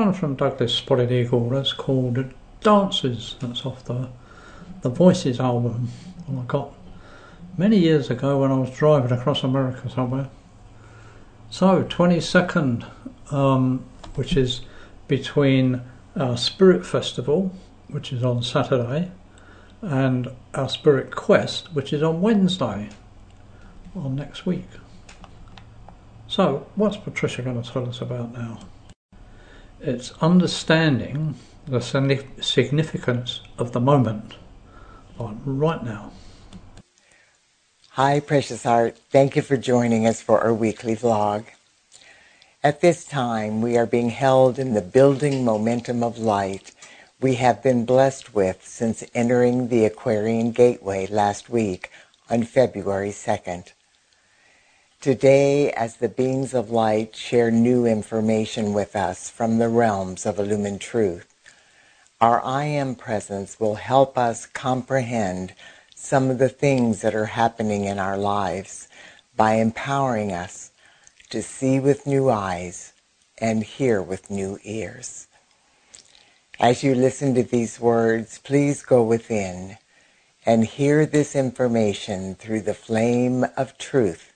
One 0.00 0.14
from 0.14 0.34
Douglas 0.34 0.74
Spotted 0.74 1.12
Eagle 1.12 1.50
that's 1.50 1.74
called 1.74 2.32
Dances. 2.62 3.36
That's 3.40 3.66
off 3.66 3.84
the 3.84 4.08
the 4.80 4.88
Voices 4.88 5.38
album. 5.38 5.90
I 6.26 6.42
got 6.46 6.72
many 7.58 7.76
years 7.76 8.08
ago 8.08 8.40
when 8.40 8.50
I 8.50 8.54
was 8.54 8.70
driving 8.70 9.12
across 9.12 9.44
America 9.44 9.90
somewhere. 9.90 10.30
So, 11.50 11.84
22nd, 11.84 12.86
um, 13.30 13.84
which 14.14 14.38
is 14.38 14.62
between 15.06 15.82
our 16.16 16.38
Spirit 16.38 16.86
Festival, 16.86 17.54
which 17.88 18.10
is 18.10 18.24
on 18.24 18.42
Saturday, 18.42 19.12
and 19.82 20.28
our 20.54 20.70
Spirit 20.70 21.14
Quest, 21.14 21.74
which 21.74 21.92
is 21.92 22.02
on 22.02 22.22
Wednesday, 22.22 22.88
on 23.94 24.16
next 24.16 24.46
week. 24.46 24.70
So, 26.26 26.68
what's 26.74 26.96
Patricia 26.96 27.42
going 27.42 27.62
to 27.62 27.70
tell 27.70 27.86
us 27.86 28.00
about 28.00 28.32
now? 28.32 28.60
It's 29.82 30.12
understanding 30.20 31.36
the 31.66 31.80
significance 31.80 33.40
of 33.56 33.72
the 33.72 33.80
moment, 33.80 34.34
right 35.18 35.82
now. 35.82 36.12
Hi, 37.92 38.20
Precious 38.20 38.64
Heart. 38.64 38.98
Thank 39.10 39.36
you 39.36 39.42
for 39.42 39.56
joining 39.56 40.06
us 40.06 40.20
for 40.20 40.40
our 40.40 40.52
weekly 40.52 40.94
vlog. 40.94 41.46
At 42.62 42.82
this 42.82 43.06
time, 43.06 43.62
we 43.62 43.78
are 43.78 43.86
being 43.86 44.10
held 44.10 44.58
in 44.58 44.74
the 44.74 44.82
building 44.82 45.46
momentum 45.46 46.02
of 46.02 46.18
light 46.18 46.72
we 47.20 47.36
have 47.36 47.62
been 47.62 47.84
blessed 47.84 48.34
with 48.34 48.66
since 48.66 49.04
entering 49.14 49.68
the 49.68 49.84
Aquarian 49.84 50.52
Gateway 50.52 51.06
last 51.06 51.50
week 51.50 51.90
on 52.30 52.44
February 52.44 53.10
2nd. 53.10 53.72
Today, 55.00 55.72
as 55.72 55.96
the 55.96 56.10
beings 56.10 56.52
of 56.52 56.70
light 56.70 57.16
share 57.16 57.50
new 57.50 57.86
information 57.86 58.74
with 58.74 58.94
us 58.94 59.30
from 59.30 59.56
the 59.56 59.70
realms 59.70 60.26
of 60.26 60.38
illumined 60.38 60.82
truth, 60.82 61.34
our 62.20 62.44
I 62.44 62.66
Am 62.66 62.94
presence 62.94 63.58
will 63.58 63.76
help 63.76 64.18
us 64.18 64.44
comprehend 64.44 65.54
some 65.94 66.28
of 66.28 66.36
the 66.36 66.50
things 66.50 67.00
that 67.00 67.14
are 67.14 67.32
happening 67.32 67.86
in 67.86 67.98
our 67.98 68.18
lives 68.18 68.88
by 69.34 69.54
empowering 69.54 70.32
us 70.32 70.70
to 71.30 71.42
see 71.42 71.80
with 71.80 72.06
new 72.06 72.28
eyes 72.28 72.92
and 73.38 73.64
hear 73.64 74.02
with 74.02 74.30
new 74.30 74.58
ears. 74.64 75.28
As 76.58 76.82
you 76.82 76.94
listen 76.94 77.34
to 77.36 77.42
these 77.42 77.80
words, 77.80 78.38
please 78.38 78.82
go 78.82 79.02
within 79.02 79.78
and 80.44 80.66
hear 80.66 81.06
this 81.06 81.34
information 81.34 82.34
through 82.34 82.60
the 82.60 82.74
flame 82.74 83.46
of 83.56 83.78
truth 83.78 84.29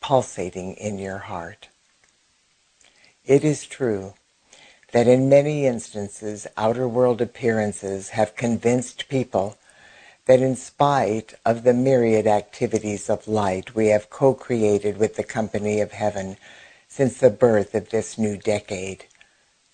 pulsating 0.00 0.74
in 0.74 0.98
your 0.98 1.18
heart. 1.18 1.68
It 3.24 3.44
is 3.44 3.66
true 3.66 4.14
that 4.92 5.06
in 5.06 5.28
many 5.28 5.66
instances, 5.66 6.46
outer 6.56 6.88
world 6.88 7.20
appearances 7.20 8.10
have 8.10 8.36
convinced 8.36 9.08
people 9.08 9.58
that 10.26 10.40
in 10.40 10.56
spite 10.56 11.34
of 11.44 11.62
the 11.62 11.74
myriad 11.74 12.26
activities 12.26 13.08
of 13.08 13.26
light 13.26 13.74
we 13.74 13.88
have 13.88 14.10
co-created 14.10 14.98
with 14.98 15.16
the 15.16 15.24
company 15.24 15.80
of 15.80 15.92
heaven 15.92 16.36
since 16.86 17.18
the 17.18 17.30
birth 17.30 17.74
of 17.74 17.90
this 17.90 18.18
new 18.18 18.36
decade, 18.36 19.04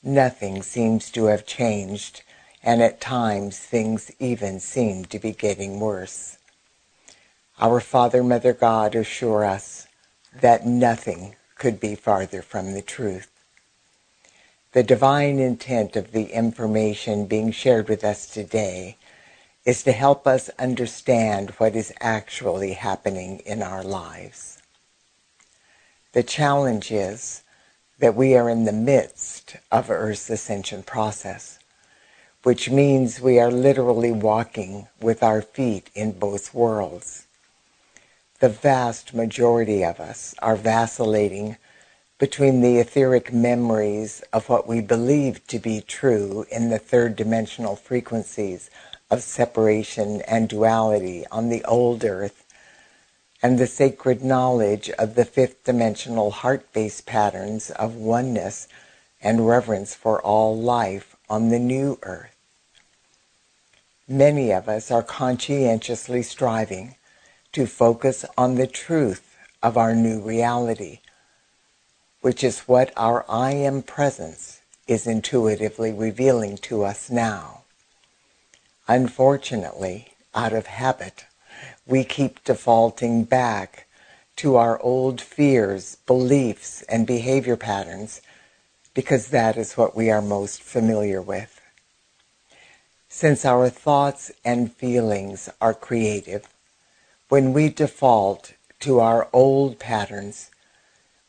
nothing 0.03 0.63
seems 0.63 1.11
to 1.11 1.27
have 1.27 1.47
changed, 1.47 2.23
and 2.63 2.83
at 2.83 3.01
times 3.01 3.59
things 3.59 4.11
even 4.19 4.59
seem 4.59 5.05
to 5.05 5.19
be 5.19 5.33
getting 5.33 5.79
worse. 5.79 6.39
Our 7.61 7.81
Father, 7.81 8.25
Mother 8.25 8.53
God 8.53 8.95
assure 8.95 9.45
us 9.45 9.84
that 10.41 10.67
nothing 10.67 11.37
could 11.57 11.79
be 11.79 11.95
farther 11.95 12.43
from 12.43 12.73
the 12.73 12.83
truth. 12.83 13.31
The 14.73 14.83
divine 14.83 15.39
intent 15.39 15.95
of 15.95 16.13
the 16.13 16.33
information 16.33 17.27
being 17.27 17.53
shared 17.53 17.89
with 17.89 18.03
us 18.03 18.27
today 18.27 18.97
is 19.65 19.83
to 19.85 19.93
help 19.93 20.27
us 20.27 20.51
understand 20.59 21.51
what 21.59 21.77
is 21.77 21.93
actually 22.01 22.73
happening 22.73 23.39
in 23.47 23.63
our 23.63 23.85
lives. 23.85 24.61
The 26.13 26.23
challenge 26.23 26.91
is 26.91 27.43
that 27.99 28.15
we 28.15 28.37
are 28.37 28.51
in 28.51 28.65
the 28.65 28.73
midst 28.73 29.57
of 29.71 29.91
Earth's 29.91 30.29
ascension 30.29 30.83
process, 30.83 31.59
which 32.43 32.69
means 32.69 33.21
we 33.21 33.39
are 33.39 33.51
literally 33.51 34.13
walking 34.13 34.89
with 35.01 35.23
our 35.23 35.41
feet 35.41 35.91
in 35.95 36.13
both 36.13 36.53
worlds 36.53 37.27
the 38.41 38.49
vast 38.49 39.15
majority 39.15 39.85
of 39.85 40.01
us 40.01 40.35
are 40.41 40.57
vacillating 40.57 41.57
between 42.19 42.61
the 42.61 42.79
etheric 42.79 43.33
memories 43.33 44.23
of 44.33 44.49
what 44.49 44.67
we 44.67 44.81
believe 44.81 45.47
to 45.47 45.59
be 45.59 45.81
true 45.81 46.45
in 46.51 46.69
the 46.69 46.79
third 46.79 47.15
dimensional 47.15 47.77
frequencies 47.77 48.71
of 49.11 49.23
separation 49.23 50.21
and 50.23 50.49
duality 50.49 51.25
on 51.31 51.49
the 51.49 51.65
old 51.65 52.05
earth 52.05 52.45
and 53.43 53.59
the 53.59 53.67
sacred 53.67 54.25
knowledge 54.25 54.91
of 54.99 55.15
the 55.15 55.25
fifth 55.25 55.63
dimensional 55.65 56.31
heart-based 56.31 57.07
patterns 57.07 57.71
of 57.73 57.95
oneness 57.95 58.67
and 59.23 59.47
reverence 59.47 59.95
for 59.95 60.21
all 60.23 60.59
life 60.59 61.15
on 61.29 61.51
the 61.51 61.59
new 61.59 61.99
earth. 62.03 62.35
Many 64.09 64.51
of 64.51 64.69
us 64.69 64.91
are 64.91 65.03
conscientiously 65.03 66.23
striving 66.23 66.97
to 67.55 67.67
focus 67.67 68.25
on 68.37 68.57
the 68.57 68.67
truth 68.67 69.37
of 69.63 69.77
our 69.77 69.95
new 69.95 70.21
reality, 70.21 70.99
which 72.21 72.45
is 72.45 72.61
what 72.61 72.93
our 72.97 73.25
I 73.29 73.53
am 73.53 73.83
presence 73.83 74.61
is 74.87 75.07
intuitively 75.07 75.93
revealing 75.93 76.59
to 76.59 76.85
us 76.85 77.11
now. 77.11 77.63
Unfortunately, 78.89 80.09
out 80.35 80.53
of 80.53 80.67
habit, 80.67 81.25
we 81.87 82.05
keep 82.05 82.43
defaulting 82.45 83.25
back 83.25 83.87
to 84.37 84.57
our 84.57 84.81
old 84.83 85.21
fears, 85.21 85.97
beliefs, 86.07 86.83
and 86.83 87.07
behavior 87.07 87.57
patterns 87.57 88.21
because 88.95 89.29
that 89.29 89.57
is 89.57 89.77
what 89.77 89.97
we 89.97 90.11
are 90.11 90.21
most 90.21 90.61
familiar 90.61 91.23
with. 91.23 91.61
Since 93.09 93.45
our 93.45 93.69
thoughts 93.69 94.33
and 94.45 94.73
feelings 94.73 95.49
are 95.61 95.73
creative, 95.73 96.49
when 97.35 97.53
we 97.53 97.69
default 97.69 98.53
to 98.79 99.01
our 99.01 99.29
old 99.33 99.77
patterns, 99.81 100.53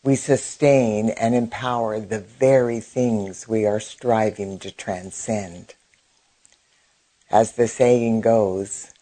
we 0.03 0.15
sustain 0.15 1.09
and 1.09 1.33
empower 1.33 1.99
the 1.99 2.19
very 2.19 2.79
things 2.79 3.47
we 3.47 3.65
are 3.65 3.79
striving 3.79 4.59
to 4.59 4.69
transcend. 4.69 5.73
As 7.31 7.53
the 7.53 7.67
saying 7.67 8.21
goes, 8.21 8.93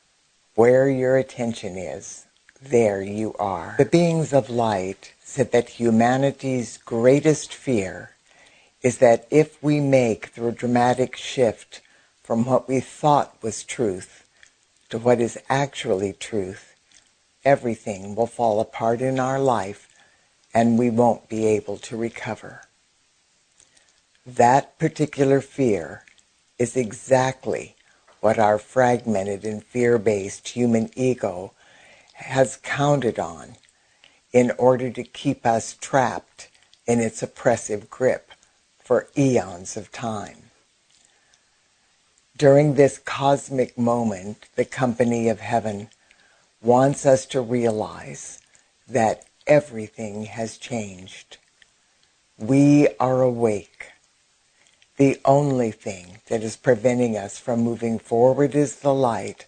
where 0.56 0.90
your 0.90 1.18
attention 1.18 1.78
is, 1.78 2.26
there 2.62 3.02
you 3.02 3.36
are. 3.38 3.76
The 3.78 3.84
beings 3.84 4.32
of 4.32 4.50
light 4.50 5.14
said 5.22 5.52
that 5.52 5.72
humanity's 5.82 6.78
greatest 6.78 7.54
fear 7.54 8.12
is 8.82 9.00
that 9.00 9.28
if 9.30 9.62
we 9.62 9.82
make 9.82 10.36
the 10.36 10.54
dramatic 10.54 11.18
shift 11.18 11.82
from 12.24 12.46
what 12.46 12.70
we 12.70 12.80
thought 12.80 13.36
was 13.44 13.62
truth 13.62 14.24
to 14.90 14.98
what 14.98 15.20
is 15.20 15.38
actually 15.50 16.14
truth, 16.14 16.73
everything 17.46 18.16
will 18.16 18.28
fall 18.28 18.60
apart 18.60 19.02
in 19.02 19.20
our 19.20 19.40
life 19.40 19.90
and 20.54 20.78
we 20.78 20.90
won't 20.90 21.30
be 21.30 21.46
able 21.46 21.78
to 21.78 21.98
recover. 21.98 22.62
That 24.26 24.78
particular 24.80 25.42
fear 25.42 26.06
is 26.58 26.78
exactly 26.78 27.76
what 28.22 28.40
our 28.40 28.58
fragmented 28.58 29.44
and 29.44 29.64
fear-based 29.64 30.50
human 30.50 30.90
ego 30.96 31.52
has 32.14 32.58
counted 32.58 33.20
on 33.20 33.56
in 34.32 34.52
order 34.58 34.90
to 34.90 35.04
keep 35.04 35.46
us 35.46 35.76
trapped 35.82 36.50
in 36.86 37.00
its 37.00 37.22
oppressive 37.22 37.90
grip 37.90 38.32
for 38.80 39.08
eons 39.18 39.76
of 39.76 39.92
time. 39.92 40.38
During 42.38 42.76
this 42.76 42.98
cosmic 42.98 43.78
moment, 43.78 44.46
the 44.56 44.66
company 44.66 45.30
of 45.30 45.40
heaven 45.40 45.90
wants 46.64 47.06
us 47.06 47.26
to 47.26 47.42
realize 47.42 48.40
that 48.88 49.26
everything 49.46 50.24
has 50.24 50.58
changed. 50.58 51.38
We 52.38 52.88
are 53.00 53.22
awake. 53.22 53.88
The 54.98 55.20
only 55.26 55.72
thing 55.72 56.20
that 56.28 56.42
is 56.42 56.56
preventing 56.56 57.18
us 57.18 57.38
from 57.38 57.60
moving 57.60 58.00
forward 58.00 58.56
is 58.56 58.78
the 58.78 58.94
light, 58.94 59.46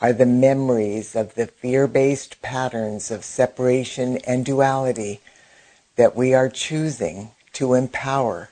are 0.00 0.12
the 0.12 0.26
memories 0.26 1.14
of 1.14 1.34
the 1.34 1.46
fear-based 1.46 2.42
patterns 2.42 3.10
of 3.10 3.24
separation 3.24 4.18
and 4.26 4.44
duality 4.44 5.20
that 5.96 6.16
we 6.16 6.34
are 6.34 6.48
choosing 6.48 7.30
to 7.52 7.74
empower 7.74 8.50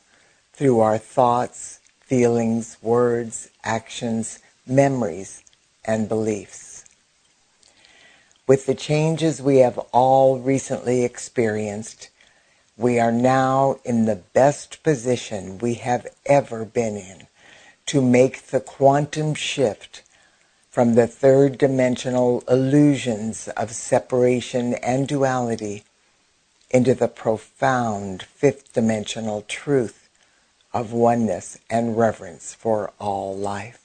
through 0.53 0.79
our 0.79 0.99
thoughts, 0.99 1.81
feelings, 2.01 2.77
words, 2.81 3.51
actions, 3.65 4.39
memories, 4.67 5.43
and 5.85 6.09
beliefs. 6.09 6.72
With 8.49 8.67
the 8.67 8.75
changes 8.75 9.41
we 9.41 9.59
have 9.59 9.79
all 9.93 10.41
recently 10.41 11.05
experienced, 11.05 12.11
we 12.77 12.99
are 12.99 13.13
now 13.13 13.79
in 13.85 14.07
the 14.07 14.17
best 14.17 14.83
position 14.83 15.59
we 15.59 15.75
have 15.75 16.09
ever 16.27 16.65
been 16.65 16.97
in 16.97 17.29
to 17.87 18.03
make 18.03 18.47
the 18.47 18.61
quantum 18.61 19.35
shift 19.35 20.03
from 20.71 20.95
the 20.95 21.07
third 21.07 21.57
dimensional 21.57 22.43
illusions 22.49 23.47
of 23.49 23.71
separation 23.71 24.75
and 24.75 25.07
duality 25.07 25.85
into 26.71 26.95
the 26.95 27.09
profound 27.09 28.23
fifth 28.25 28.73
dimensional 28.73 29.43
truth 29.43 30.09
of 30.73 30.93
oneness 30.93 31.59
and 31.71 31.97
reverence 31.97 32.55
for 32.55 32.93
all 32.99 33.37
life. 33.37 33.82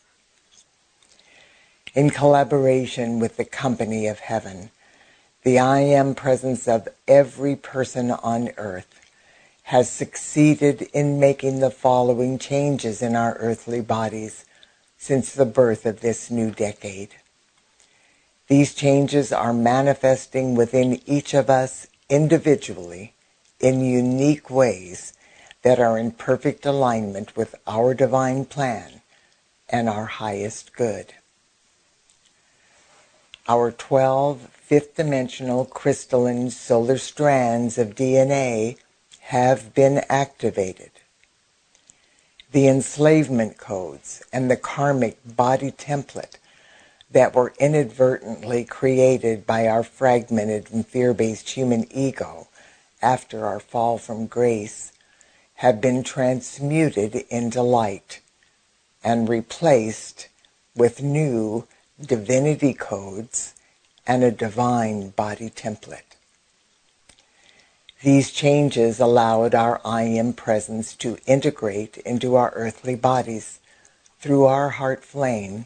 In 1.97 2.11
collaboration 2.11 3.17
with 3.17 3.37
the 3.37 3.43
company 3.43 4.05
of 4.05 4.19
heaven, 4.19 4.69
the 5.41 5.57
I 5.57 5.79
am 5.79 6.13
presence 6.13 6.67
of 6.67 6.87
every 7.07 7.55
person 7.55 8.11
on 8.11 8.51
earth 8.57 9.01
has 9.63 9.89
succeeded 9.89 10.83
in 10.93 11.19
making 11.19 11.59
the 11.59 11.71
following 11.71 12.37
changes 12.37 13.01
in 13.01 13.15
our 13.15 13.33
earthly 13.39 13.81
bodies 13.81 14.45
since 14.99 15.33
the 15.33 15.43
birth 15.43 15.87
of 15.87 16.01
this 16.01 16.29
new 16.29 16.51
decade. 16.51 17.15
These 18.47 18.75
changes 18.75 19.33
are 19.33 19.51
manifesting 19.51 20.53
within 20.53 21.01
each 21.09 21.33
of 21.33 21.49
us 21.49 21.87
individually 22.11 23.15
in 23.59 23.81
unique 23.81 24.51
ways 24.51 25.13
that 25.63 25.79
are 25.79 25.97
in 25.97 26.11
perfect 26.11 26.63
alignment 26.63 27.35
with 27.35 27.55
our 27.65 27.95
divine 27.95 28.45
plan 28.45 29.01
and 29.67 29.89
our 29.89 30.05
highest 30.05 30.73
good. 30.75 31.15
Our 33.49 33.71
12 33.71 34.41
fifth 34.41 34.95
dimensional 34.95 35.63
crystalline 35.63 36.49
solar 36.49 36.97
strands 36.97 37.77
of 37.77 37.95
DNA 37.95 38.75
have 39.21 39.73
been 39.73 40.01
activated. 40.09 40.91
The 42.51 42.67
enslavement 42.67 43.57
codes 43.57 44.21
and 44.33 44.51
the 44.51 44.57
karmic 44.57 45.17
body 45.25 45.71
template 45.71 46.35
that 47.09 47.33
were 47.33 47.53
inadvertently 47.57 48.65
created 48.65 49.47
by 49.47 49.65
our 49.69 49.83
fragmented 49.83 50.69
and 50.73 50.85
fear-based 50.85 51.51
human 51.51 51.87
ego 51.89 52.49
after 53.01 53.45
our 53.45 53.61
fall 53.61 53.97
from 53.97 54.27
grace 54.27 54.91
have 55.55 55.79
been 55.79 56.03
transmuted 56.03 57.15
into 57.29 57.61
light 57.61 58.19
and 59.05 59.29
replaced 59.29 60.27
with 60.75 61.01
new 61.01 61.65
divinity 61.99 62.75
codes 62.75 63.55
and 64.05 64.23
a 64.23 64.29
divine 64.29 65.09
body 65.09 65.49
template. 65.49 66.15
These 68.03 68.29
changes 68.29 68.99
allowed 68.99 69.55
our 69.55 69.81
I 69.83 70.03
am 70.03 70.33
presence 70.33 70.93
to 70.97 71.17
integrate 71.25 71.97
into 71.97 72.35
our 72.35 72.51
earthly 72.55 72.93
bodies 72.93 73.59
through 74.19 74.45
our 74.45 74.69
heart 74.69 75.03
flame 75.03 75.65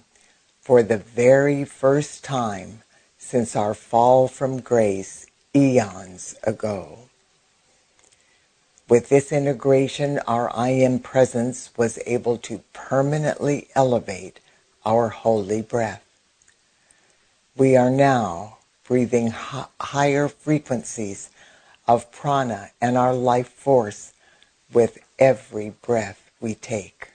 for 0.61 0.82
the 0.82 0.97
very 0.97 1.65
first 1.65 2.23
time 2.23 2.84
since 3.17 3.53
our 3.53 3.73
fall 3.73 4.29
from 4.29 4.61
grace 4.61 5.27
eons 5.53 6.36
ago. 6.43 6.99
With 8.88 9.09
this 9.09 9.34
integration, 9.34 10.19
our 10.19 10.49
I 10.55 10.69
am 10.69 10.99
presence 10.99 11.71
was 11.75 11.99
able 12.05 12.38
to 12.38 12.63
permanently 12.71 13.67
elevate 13.75 14.39
our 14.86 15.09
holy 15.09 15.61
breath. 15.61 16.03
We 17.62 17.78
are 17.78 17.91
now 17.91 18.57
breathing 18.86 19.28
h- 19.28 19.66
higher 19.80 20.28
frequencies 20.28 21.30
of 21.88 22.12
prana 22.12 22.72
and 22.82 22.97
our 22.97 23.14
life 23.14 23.49
force 23.49 24.14
with 24.74 24.97
every 25.20 25.70
breath 25.70 26.32
we 26.39 26.55
take. 26.55 27.09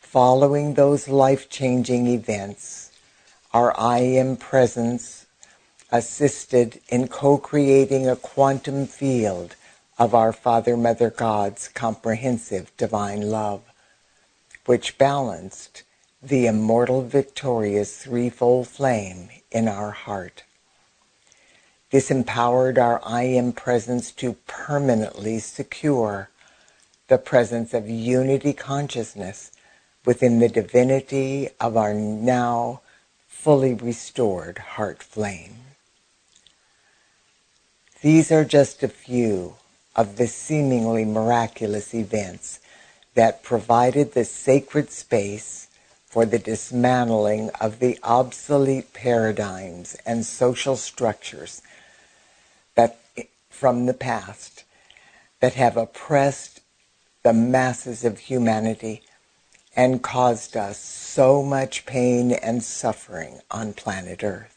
Following 0.00 0.72
those 0.72 1.06
life-changing 1.06 2.06
events, 2.06 2.92
our 3.52 3.78
I 3.78 3.98
am 3.98 4.38
presence 4.38 5.26
assisted 5.92 6.80
in 6.88 7.08
co-creating 7.08 8.08
a 8.08 8.16
quantum 8.16 8.86
field 8.86 9.54
of 9.98 10.14
our 10.14 10.32
Father, 10.32 10.78
Mother 10.78 11.10
God's 11.10 11.68
comprehensive 11.68 12.74
divine 12.78 13.28
love, 13.28 13.60
which 14.64 14.96
balanced 14.96 15.82
the 16.26 16.46
immortal 16.46 17.02
victorious 17.02 17.98
threefold 17.98 18.66
flame 18.66 19.28
in 19.50 19.68
our 19.68 19.90
heart. 19.90 20.42
This 21.90 22.10
empowered 22.10 22.78
our 22.78 22.98
I 23.04 23.24
am 23.24 23.52
presence 23.52 24.10
to 24.12 24.32
permanently 24.46 25.38
secure 25.38 26.30
the 27.08 27.18
presence 27.18 27.74
of 27.74 27.90
unity 27.90 28.54
consciousness 28.54 29.52
within 30.06 30.38
the 30.38 30.48
divinity 30.48 31.50
of 31.60 31.76
our 31.76 31.92
now 31.92 32.80
fully 33.28 33.74
restored 33.74 34.56
heart 34.58 35.02
flame. 35.02 35.56
These 38.00 38.32
are 38.32 38.46
just 38.46 38.82
a 38.82 38.88
few 38.88 39.56
of 39.94 40.16
the 40.16 40.26
seemingly 40.26 41.04
miraculous 41.04 41.94
events 41.94 42.60
that 43.14 43.42
provided 43.42 44.12
the 44.12 44.24
sacred 44.24 44.90
space 44.90 45.68
for 46.14 46.24
the 46.24 46.38
dismantling 46.38 47.50
of 47.60 47.80
the 47.80 47.98
obsolete 48.04 48.94
paradigms 48.94 49.96
and 50.06 50.24
social 50.24 50.76
structures 50.76 51.60
that 52.76 53.00
from 53.50 53.86
the 53.86 53.92
past 53.92 54.62
that 55.40 55.54
have 55.54 55.76
oppressed 55.76 56.60
the 57.24 57.32
masses 57.32 58.04
of 58.04 58.16
humanity 58.20 59.02
and 59.74 60.04
caused 60.04 60.56
us 60.56 60.78
so 60.78 61.42
much 61.42 61.84
pain 61.84 62.30
and 62.30 62.62
suffering 62.62 63.40
on 63.50 63.72
planet 63.72 64.22
Earth. 64.22 64.56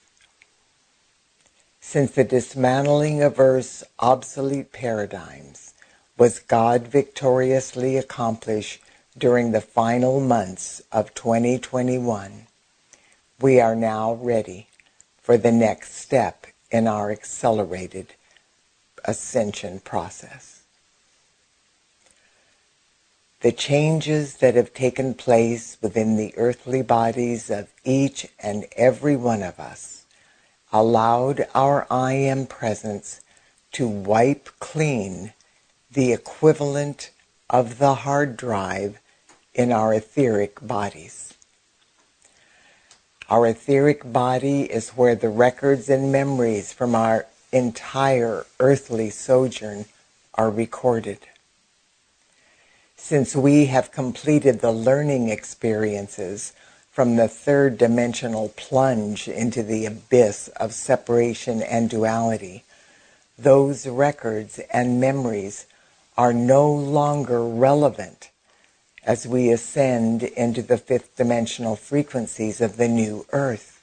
Since 1.79 2.11
the 2.11 2.23
dismantling 2.23 3.23
of 3.23 3.39
Earth's 3.39 3.83
obsolete 3.97 4.71
paradigms 4.71 5.73
was 6.19 6.37
God 6.37 6.87
victoriously 6.87 7.97
accomplished 7.97 8.79
during 9.17 9.51
the 9.51 9.61
final 9.61 10.19
months 10.19 10.81
of 10.91 11.13
2021, 11.13 12.47
we 13.39 13.59
are 13.59 13.75
now 13.75 14.13
ready 14.13 14.67
for 15.21 15.37
the 15.37 15.51
next 15.51 15.95
step 15.95 16.47
in 16.71 16.87
our 16.87 17.11
accelerated 17.11 18.13
ascension 19.05 19.79
process. 19.79 20.63
The 23.41 23.51
changes 23.51 24.37
that 24.37 24.55
have 24.55 24.73
taken 24.73 25.13
place 25.13 25.77
within 25.81 26.17
the 26.17 26.33
earthly 26.37 26.81
bodies 26.81 27.49
of 27.49 27.69
each 27.83 28.27
and 28.39 28.65
every 28.75 29.15
one 29.15 29.43
of 29.43 29.59
us 29.59 30.05
allowed 30.71 31.47
our 31.53 31.87
I 31.89 32.13
am 32.13 32.45
presence 32.45 33.21
to 33.73 33.87
wipe 33.87 34.49
clean 34.59 35.33
the 35.91 36.13
equivalent 36.13 37.11
of 37.49 37.77
the 37.77 37.95
hard 37.95 38.37
drive 38.37 38.99
in 39.57 39.71
our 39.71 39.91
etheric 39.91 40.65
bodies. 40.65 41.33
Our 43.27 43.47
etheric 43.47 44.13
body 44.13 44.61
is 44.61 44.91
where 44.91 45.15
the 45.15 45.29
records 45.29 45.89
and 45.89 46.11
memories 46.11 46.71
from 46.71 46.93
our 46.93 47.25
entire 47.51 48.45
earthly 48.59 49.09
sojourn 49.09 49.85
are 50.35 50.51
recorded. 50.51 51.19
Since 52.95 53.35
we 53.35 53.65
have 53.65 53.91
completed 53.91 54.59
the 54.59 54.71
learning 54.71 55.29
experiences 55.29 56.53
from 56.91 57.15
the 57.15 57.27
third 57.27 57.79
dimensional 57.79 58.49
plunge 58.55 59.27
into 59.27 59.63
the 59.63 59.87
abyss 59.87 60.49
of 60.59 60.73
separation 60.73 61.63
and 61.63 61.89
duality, 61.89 62.63
those 63.39 63.87
records 63.87 64.59
and 64.71 65.01
memories 65.01 65.65
are 66.15 66.33
no 66.33 66.71
longer 66.71 67.43
relevant 67.43 68.29
as 69.07 69.25
we 69.25 69.49
ascend 69.49 70.21
into 70.21 70.61
the 70.61 70.77
fifth 70.77 71.15
dimensional 71.15 71.77
frequencies 71.77 72.59
of 72.59 72.75
the 72.75 72.89
new 72.89 73.25
earth. 73.31 73.81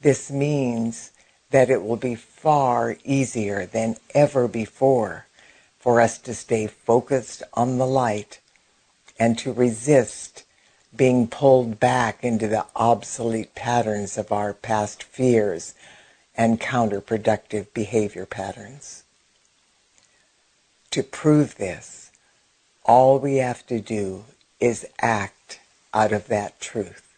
This 0.00 0.32
means 0.32 1.12
that 1.50 1.70
it 1.70 1.84
will 1.84 1.96
be 1.96 2.16
far 2.16 2.96
easier 3.04 3.66
than 3.66 3.96
ever 4.16 4.48
before 4.48 5.26
for 5.78 6.00
us 6.00 6.18
to 6.18 6.34
stay 6.34 6.66
focused 6.66 7.44
on 7.54 7.78
the 7.78 7.86
light 7.86 8.40
and 9.16 9.38
to 9.38 9.52
resist 9.52 10.42
being 10.94 11.28
pulled 11.28 11.78
back 11.78 12.24
into 12.24 12.48
the 12.48 12.66
obsolete 12.74 13.54
patterns 13.54 14.18
of 14.18 14.32
our 14.32 14.52
past 14.52 15.04
fears 15.04 15.74
and 16.36 16.60
counterproductive 16.60 17.72
behavior 17.74 18.26
patterns. 18.26 19.04
To 20.90 21.04
prove 21.04 21.56
this, 21.56 21.97
all 22.88 23.18
we 23.18 23.36
have 23.36 23.64
to 23.66 23.78
do 23.78 24.24
is 24.58 24.86
act 24.98 25.60
out 25.92 26.10
of 26.10 26.26
that 26.28 26.58
truth. 26.58 27.14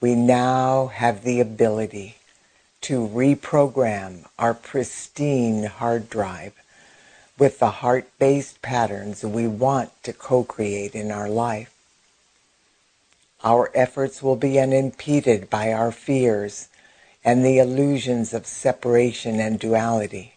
We 0.00 0.14
now 0.14 0.86
have 0.86 1.22
the 1.22 1.38
ability 1.38 2.16
to 2.80 3.06
reprogram 3.06 4.24
our 4.38 4.54
pristine 4.54 5.64
hard 5.64 6.08
drive 6.08 6.54
with 7.38 7.58
the 7.58 7.70
heart-based 7.70 8.62
patterns 8.62 9.22
we 9.22 9.46
want 9.46 9.90
to 10.02 10.12
co-create 10.14 10.94
in 10.94 11.10
our 11.10 11.28
life. 11.28 11.74
Our 13.44 13.70
efforts 13.74 14.22
will 14.22 14.36
be 14.36 14.58
unimpeded 14.58 15.50
by 15.50 15.72
our 15.72 15.92
fears 15.92 16.68
and 17.22 17.44
the 17.44 17.58
illusions 17.58 18.32
of 18.32 18.46
separation 18.46 19.40
and 19.40 19.60
duality. 19.60 20.35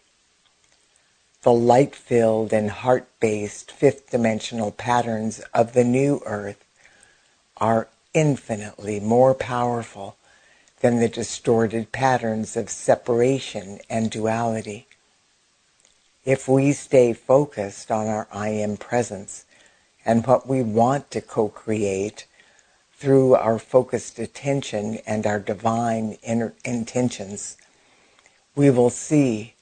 The 1.42 1.52
light-filled 1.52 2.52
and 2.52 2.70
heart-based 2.70 3.72
fifth 3.72 4.10
dimensional 4.10 4.72
patterns 4.72 5.40
of 5.54 5.72
the 5.72 5.84
new 5.84 6.20
earth 6.26 6.62
are 7.56 7.88
infinitely 8.12 9.00
more 9.00 9.34
powerful 9.34 10.16
than 10.80 10.98
the 10.98 11.08
distorted 11.08 11.92
patterns 11.92 12.58
of 12.58 12.68
separation 12.68 13.80
and 13.88 14.10
duality. 14.10 14.86
If 16.26 16.46
we 16.46 16.72
stay 16.72 17.14
focused 17.14 17.90
on 17.90 18.06
our 18.06 18.28
I 18.30 18.48
am 18.48 18.76
presence 18.76 19.46
and 20.04 20.26
what 20.26 20.46
we 20.46 20.62
want 20.62 21.10
to 21.12 21.22
co-create 21.22 22.26
through 22.92 23.34
our 23.34 23.58
focused 23.58 24.18
attention 24.18 24.98
and 25.06 25.26
our 25.26 25.40
divine 25.40 26.18
inner 26.22 26.52
intentions, 26.66 27.56
we 28.54 28.68
will 28.68 28.90
see 28.90 29.54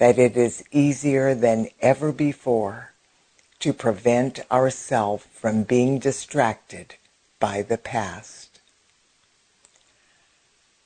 that 0.00 0.18
it 0.18 0.34
is 0.34 0.64
easier 0.72 1.34
than 1.34 1.68
ever 1.82 2.10
before 2.10 2.90
to 3.58 3.70
prevent 3.70 4.40
ourselves 4.50 5.26
from 5.30 5.62
being 5.62 5.98
distracted 5.98 6.94
by 7.38 7.60
the 7.60 7.76
past. 7.76 8.60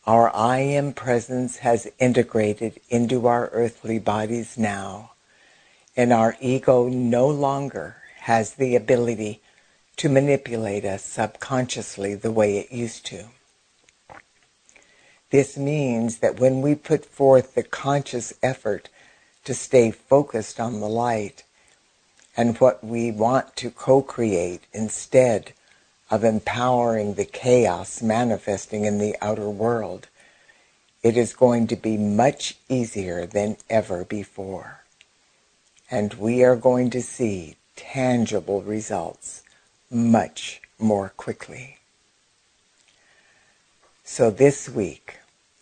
Our 0.04 0.34
I 0.34 0.58
am 0.58 0.92
presence 0.92 1.58
has 1.58 1.86
integrated 2.00 2.80
into 2.88 3.28
our 3.28 3.50
earthly 3.52 4.00
bodies 4.00 4.58
now, 4.58 5.12
and 5.96 6.12
our 6.12 6.36
ego 6.40 6.88
no 6.88 7.28
longer 7.28 7.98
has 8.22 8.54
the 8.54 8.74
ability 8.74 9.40
to 9.98 10.08
manipulate 10.08 10.84
us 10.84 11.04
subconsciously 11.04 12.16
the 12.16 12.32
way 12.32 12.58
it 12.58 12.72
used 12.72 13.06
to. 13.06 13.26
This 15.30 15.56
means 15.56 16.18
that 16.18 16.40
when 16.40 16.60
we 16.60 16.74
put 16.74 17.04
forth 17.04 17.54
the 17.54 17.62
conscious 17.62 18.32
effort 18.42 18.88
to 19.44 19.54
stay 19.54 19.90
focused 19.90 20.58
on 20.58 20.80
the 20.80 20.88
light 20.88 21.44
and 22.36 22.56
what 22.58 22.82
we 22.82 23.10
want 23.10 23.54
to 23.56 23.70
co-create 23.70 24.62
instead 24.72 25.52
of 26.10 26.24
empowering 26.24 27.14
the 27.14 27.24
chaos 27.24 28.02
manifesting 28.02 28.84
in 28.84 28.98
the 28.98 29.16
outer 29.20 29.48
world, 29.48 30.08
it 31.02 31.16
is 31.16 31.34
going 31.34 31.66
to 31.66 31.76
be 31.76 31.96
much 31.96 32.56
easier 32.68 33.26
than 33.26 33.56
ever 33.70 34.04
before. 34.04 34.80
And 35.90 36.14
we 36.14 36.42
are 36.42 36.56
going 36.56 36.90
to 36.90 37.02
see 37.02 37.56
tangible 37.76 38.62
results 38.62 39.42
much 39.90 40.60
more 40.78 41.12
quickly. 41.16 41.78
So 44.02 44.30
this 44.30 44.68
week, 44.68 45.18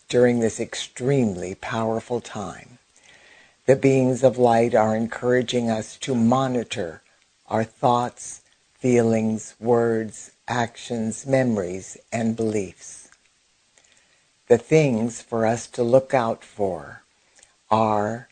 during 0.09 0.41
this 0.41 0.61
extremely 0.61 1.55
powerful 1.55 2.21
time, 2.21 2.79
the 3.67 3.77
beings 3.77 4.23
of 4.23 4.39
light 4.39 4.75
are 4.75 4.97
encouraging 4.97 5.71
us 5.71 5.97
to 5.99 6.15
monitor 6.15 7.03
our 7.47 7.65
thoughts, 7.65 8.43
feelings, 8.75 9.55
words, 9.61 10.33
actions, 10.49 11.27
memories, 11.27 11.97
and 12.13 12.37
beliefs. 12.37 13.11
The 14.49 14.59
things 14.59 15.23
for 15.23 15.47
us 15.47 15.67
to 15.69 15.83
look 15.83 16.13
out 16.13 16.45
for 16.45 17.03
are 17.71 18.29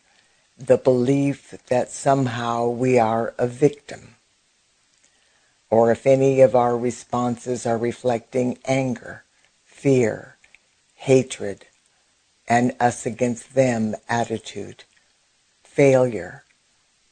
the 0.57 0.77
belief 0.77 1.55
that 1.67 1.91
somehow 1.91 2.67
we 2.67 2.99
are 2.99 3.33
a 3.37 3.47
victim 3.47 4.15
or 5.71 5.89
if 5.89 6.05
any 6.05 6.41
of 6.41 6.53
our 6.53 6.77
responses 6.77 7.65
are 7.65 7.77
reflecting 7.77 8.57
anger, 8.65 9.23
fear, 9.63 10.35
hatred, 10.95 11.65
and 12.47 12.75
us 12.79 13.05
against 13.05 13.55
them 13.55 13.95
attitude, 14.09 14.83
failure, 15.73 16.43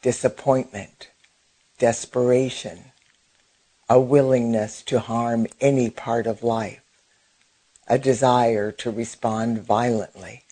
disappointment, 0.01 1.09
desperation, 1.77 2.91
a 3.87 3.97
willingness 3.97 4.81
to 4.81 4.99
harm 4.99 5.47
any 5.61 5.89
part 5.89 6.27
of 6.27 6.43
life, 6.43 6.81
a 7.87 7.97
desire 7.97 8.69
to 8.69 8.91
respond 8.91 9.61
violently, 9.61 10.43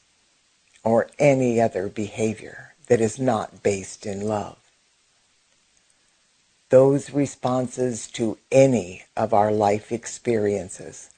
or 0.86 1.10
any 1.20 1.60
other 1.60 1.89
behavior 1.89 2.76
that 2.88 3.01
is 3.01 3.20
not 3.20 3.62
based 3.62 4.05
in 4.05 4.22
love. 4.22 4.58
Those 6.70 7.12
responses 7.12 8.08
to 8.12 8.38
any 8.49 9.03
of 9.18 9.34
our 9.34 9.51
life 9.51 9.91
experiences 9.91 11.10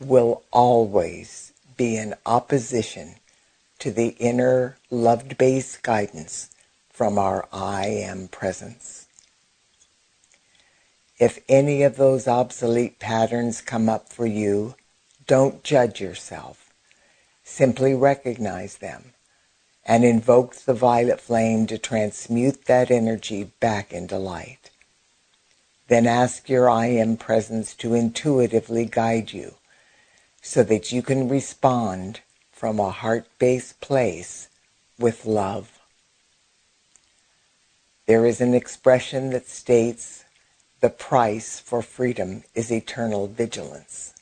will 0.00 0.42
always 0.50 1.52
be 1.76 1.98
in 1.98 2.14
opposition 2.24 3.16
to 3.84 3.90
the 3.90 4.16
inner 4.18 4.78
loved 4.90 5.36
based 5.36 5.82
guidance 5.82 6.48
from 6.88 7.18
our 7.18 7.46
I 7.52 7.84
am 7.84 8.28
presence. 8.28 9.06
If 11.18 11.40
any 11.50 11.82
of 11.82 11.96
those 11.96 12.26
obsolete 12.26 12.98
patterns 12.98 13.60
come 13.60 13.90
up 13.90 14.08
for 14.08 14.24
you, 14.24 14.74
don't 15.26 15.62
judge 15.62 16.00
yourself. 16.00 16.72
Simply 17.42 17.92
recognize 17.92 18.78
them 18.78 19.12
and 19.84 20.02
invoke 20.02 20.56
the 20.56 20.72
violet 20.72 21.20
flame 21.20 21.66
to 21.66 21.76
transmute 21.76 22.64
that 22.64 22.90
energy 22.90 23.50
back 23.60 23.92
into 23.92 24.16
light. 24.16 24.70
Then 25.88 26.06
ask 26.06 26.48
your 26.48 26.70
I 26.70 26.86
am 26.86 27.18
presence 27.18 27.74
to 27.74 27.92
intuitively 27.92 28.86
guide 28.86 29.34
you 29.34 29.56
so 30.40 30.62
that 30.62 30.90
you 30.90 31.02
can 31.02 31.28
respond 31.28 32.20
from 32.64 32.80
a 32.80 32.90
heart-based 32.90 33.78
place 33.82 34.48
with 34.98 35.26
love. 35.26 35.80
There 38.06 38.24
is 38.24 38.40
an 38.40 38.54
expression 38.54 39.28
that 39.32 39.46
states 39.46 40.24
the 40.80 40.88
price 40.88 41.60
for 41.60 41.82
freedom 41.82 42.42
is 42.54 42.72
eternal 42.72 43.26
vigilance. 43.26 44.14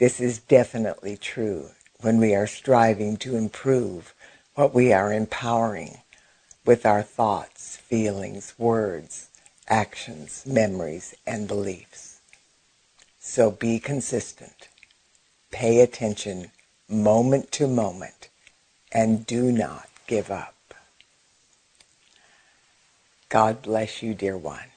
This 0.00 0.20
is 0.20 0.40
definitely 0.40 1.16
true 1.16 1.68
when 2.00 2.18
we 2.18 2.34
are 2.34 2.48
striving 2.48 3.16
to 3.18 3.36
improve 3.36 4.12
what 4.56 4.74
we 4.74 4.92
are 4.92 5.12
empowering 5.12 5.98
with 6.64 6.84
our 6.84 7.04
thoughts, 7.04 7.76
feelings, 7.76 8.54
words, 8.58 9.28
actions, 9.68 10.42
memories, 10.44 11.14
and 11.24 11.46
beliefs. 11.46 12.18
So 13.20 13.52
be 13.52 13.78
consistent. 13.78 14.66
Pay 15.52 15.78
attention 15.78 16.50
moment 16.88 17.52
to 17.52 17.66
moment 17.66 18.28
and 18.92 19.26
do 19.26 19.50
not 19.52 19.88
give 20.06 20.30
up. 20.30 20.54
God 23.28 23.62
bless 23.62 24.02
you, 24.02 24.14
dear 24.14 24.36
one. 24.36 24.70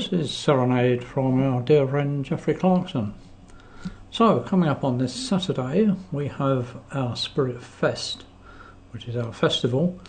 This 0.00 0.12
is 0.12 0.30
Serenade 0.30 1.04
from 1.04 1.42
our 1.42 1.60
dear 1.60 1.86
friend 1.86 2.24
Jeffrey 2.24 2.54
Clarkson. 2.54 3.12
So, 4.10 4.40
coming 4.40 4.66
up 4.66 4.82
on 4.82 4.96
this 4.96 5.12
Saturday, 5.12 5.94
we 6.10 6.28
have 6.28 6.74
our 6.92 7.14
Spirit 7.14 7.62
Fest, 7.62 8.24
which 8.92 9.06
is 9.06 9.14
our 9.14 9.30
festival. 9.30 10.00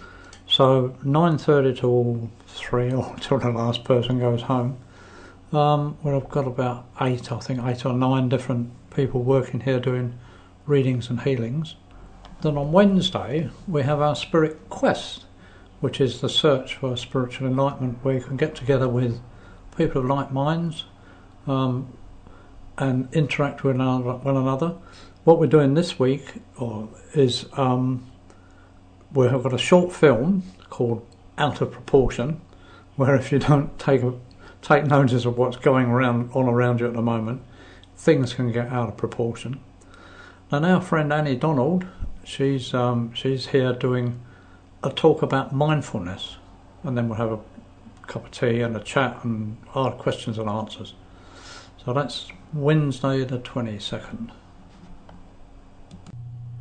So, 0.47 0.95
9.30 1.03 1.77
till 1.77 2.29
3 2.47 2.93
or 2.93 3.15
till 3.19 3.39
the 3.39 3.49
last 3.49 3.83
person 3.83 4.17
goes 4.17 4.43
home. 4.43 4.77
Um, 5.51 5.97
where 6.03 6.15
I've 6.15 6.29
got 6.29 6.47
about 6.47 6.85
eight, 7.01 7.29
I 7.29 7.39
think, 7.39 7.61
eight 7.61 7.85
or 7.85 7.91
nine 7.91 8.29
different 8.29 8.71
people 8.95 9.21
working 9.21 9.59
here 9.59 9.81
doing 9.81 10.17
readings 10.67 11.09
and 11.09 11.19
healings. 11.19 11.75
Then 12.41 12.57
on 12.57 12.71
Wednesday, 12.71 13.49
we 13.67 13.83
have 13.83 13.99
our 13.99 14.15
Spirit 14.15 14.69
Quest, 14.69 15.25
which 15.81 15.99
is 15.99 16.21
the 16.21 16.29
search 16.29 16.75
for 16.75 16.95
spiritual 16.95 17.47
enlightenment, 17.47 17.99
where 18.03 18.15
you 18.15 18.21
can 18.21 18.37
get 18.37 18.55
together 18.55 18.87
with 18.87 19.19
people 19.75 20.01
of 20.01 20.07
like 20.07 20.31
minds 20.31 20.85
um, 21.47 21.91
and 22.77 23.07
interact 23.13 23.63
with 23.63 23.77
one 23.77 24.37
another. 24.37 24.75
What 25.23 25.39
we're 25.39 25.47
doing 25.47 25.75
this 25.75 25.99
week 25.99 26.33
or, 26.57 26.89
is 27.13 27.45
um, 27.53 28.11
we 29.13 29.27
have 29.27 29.43
got 29.43 29.53
a 29.53 29.57
short 29.57 29.91
film 29.93 30.43
called 30.69 31.05
Out 31.37 31.61
of 31.61 31.71
Proportion, 31.71 32.41
where 32.95 33.15
if 33.15 33.31
you 33.31 33.39
don't 33.39 33.77
take 33.77 34.03
a, 34.03 34.13
take 34.61 34.85
notice 34.85 35.25
of 35.25 35.37
what's 35.37 35.57
going 35.57 35.87
around 35.87 36.31
on 36.33 36.47
around 36.47 36.79
you 36.79 36.87
at 36.87 36.93
the 36.93 37.01
moment, 37.01 37.41
things 37.95 38.33
can 38.33 38.51
get 38.51 38.67
out 38.67 38.89
of 38.89 38.97
proportion. 38.97 39.59
And 40.49 40.65
our 40.65 40.81
friend 40.81 41.13
Annie 41.13 41.35
Donald, 41.35 41.85
she's 42.23 42.73
um, 42.73 43.13
she's 43.13 43.47
here 43.47 43.73
doing 43.73 44.19
a 44.83 44.89
talk 44.89 45.21
about 45.21 45.53
mindfulness, 45.53 46.37
and 46.83 46.97
then 46.97 47.07
we'll 47.07 47.17
have 47.17 47.31
a 47.31 47.39
cup 48.11 48.25
of 48.25 48.31
tea 48.31 48.59
and 48.59 48.75
a 48.75 48.79
chat 48.81 49.23
and 49.23 49.55
hard 49.69 49.97
questions 49.97 50.37
and 50.37 50.49
answers. 50.49 50.95
So 51.83 51.93
that's 51.93 52.27
Wednesday 52.53 53.23
the 53.23 53.39
22nd. 53.39 54.31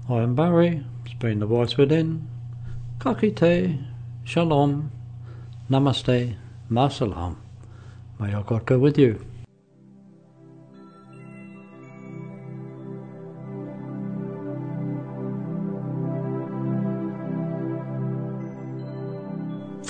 I 0.09 0.15
am 0.15 0.37
Barry, 0.37 0.85
it's 1.05 1.15
been 1.15 1.41
the 1.41 1.47
voice 1.47 1.77
within. 1.77 2.29
Kakite, 2.99 3.85
Shalom, 4.23 4.93
Namaste, 5.69 6.37
Masalam. 6.71 7.37
May 8.21 8.33
our 8.33 8.45
God 8.45 8.65
go 8.65 8.79
with 8.79 8.97
you. 8.97 9.27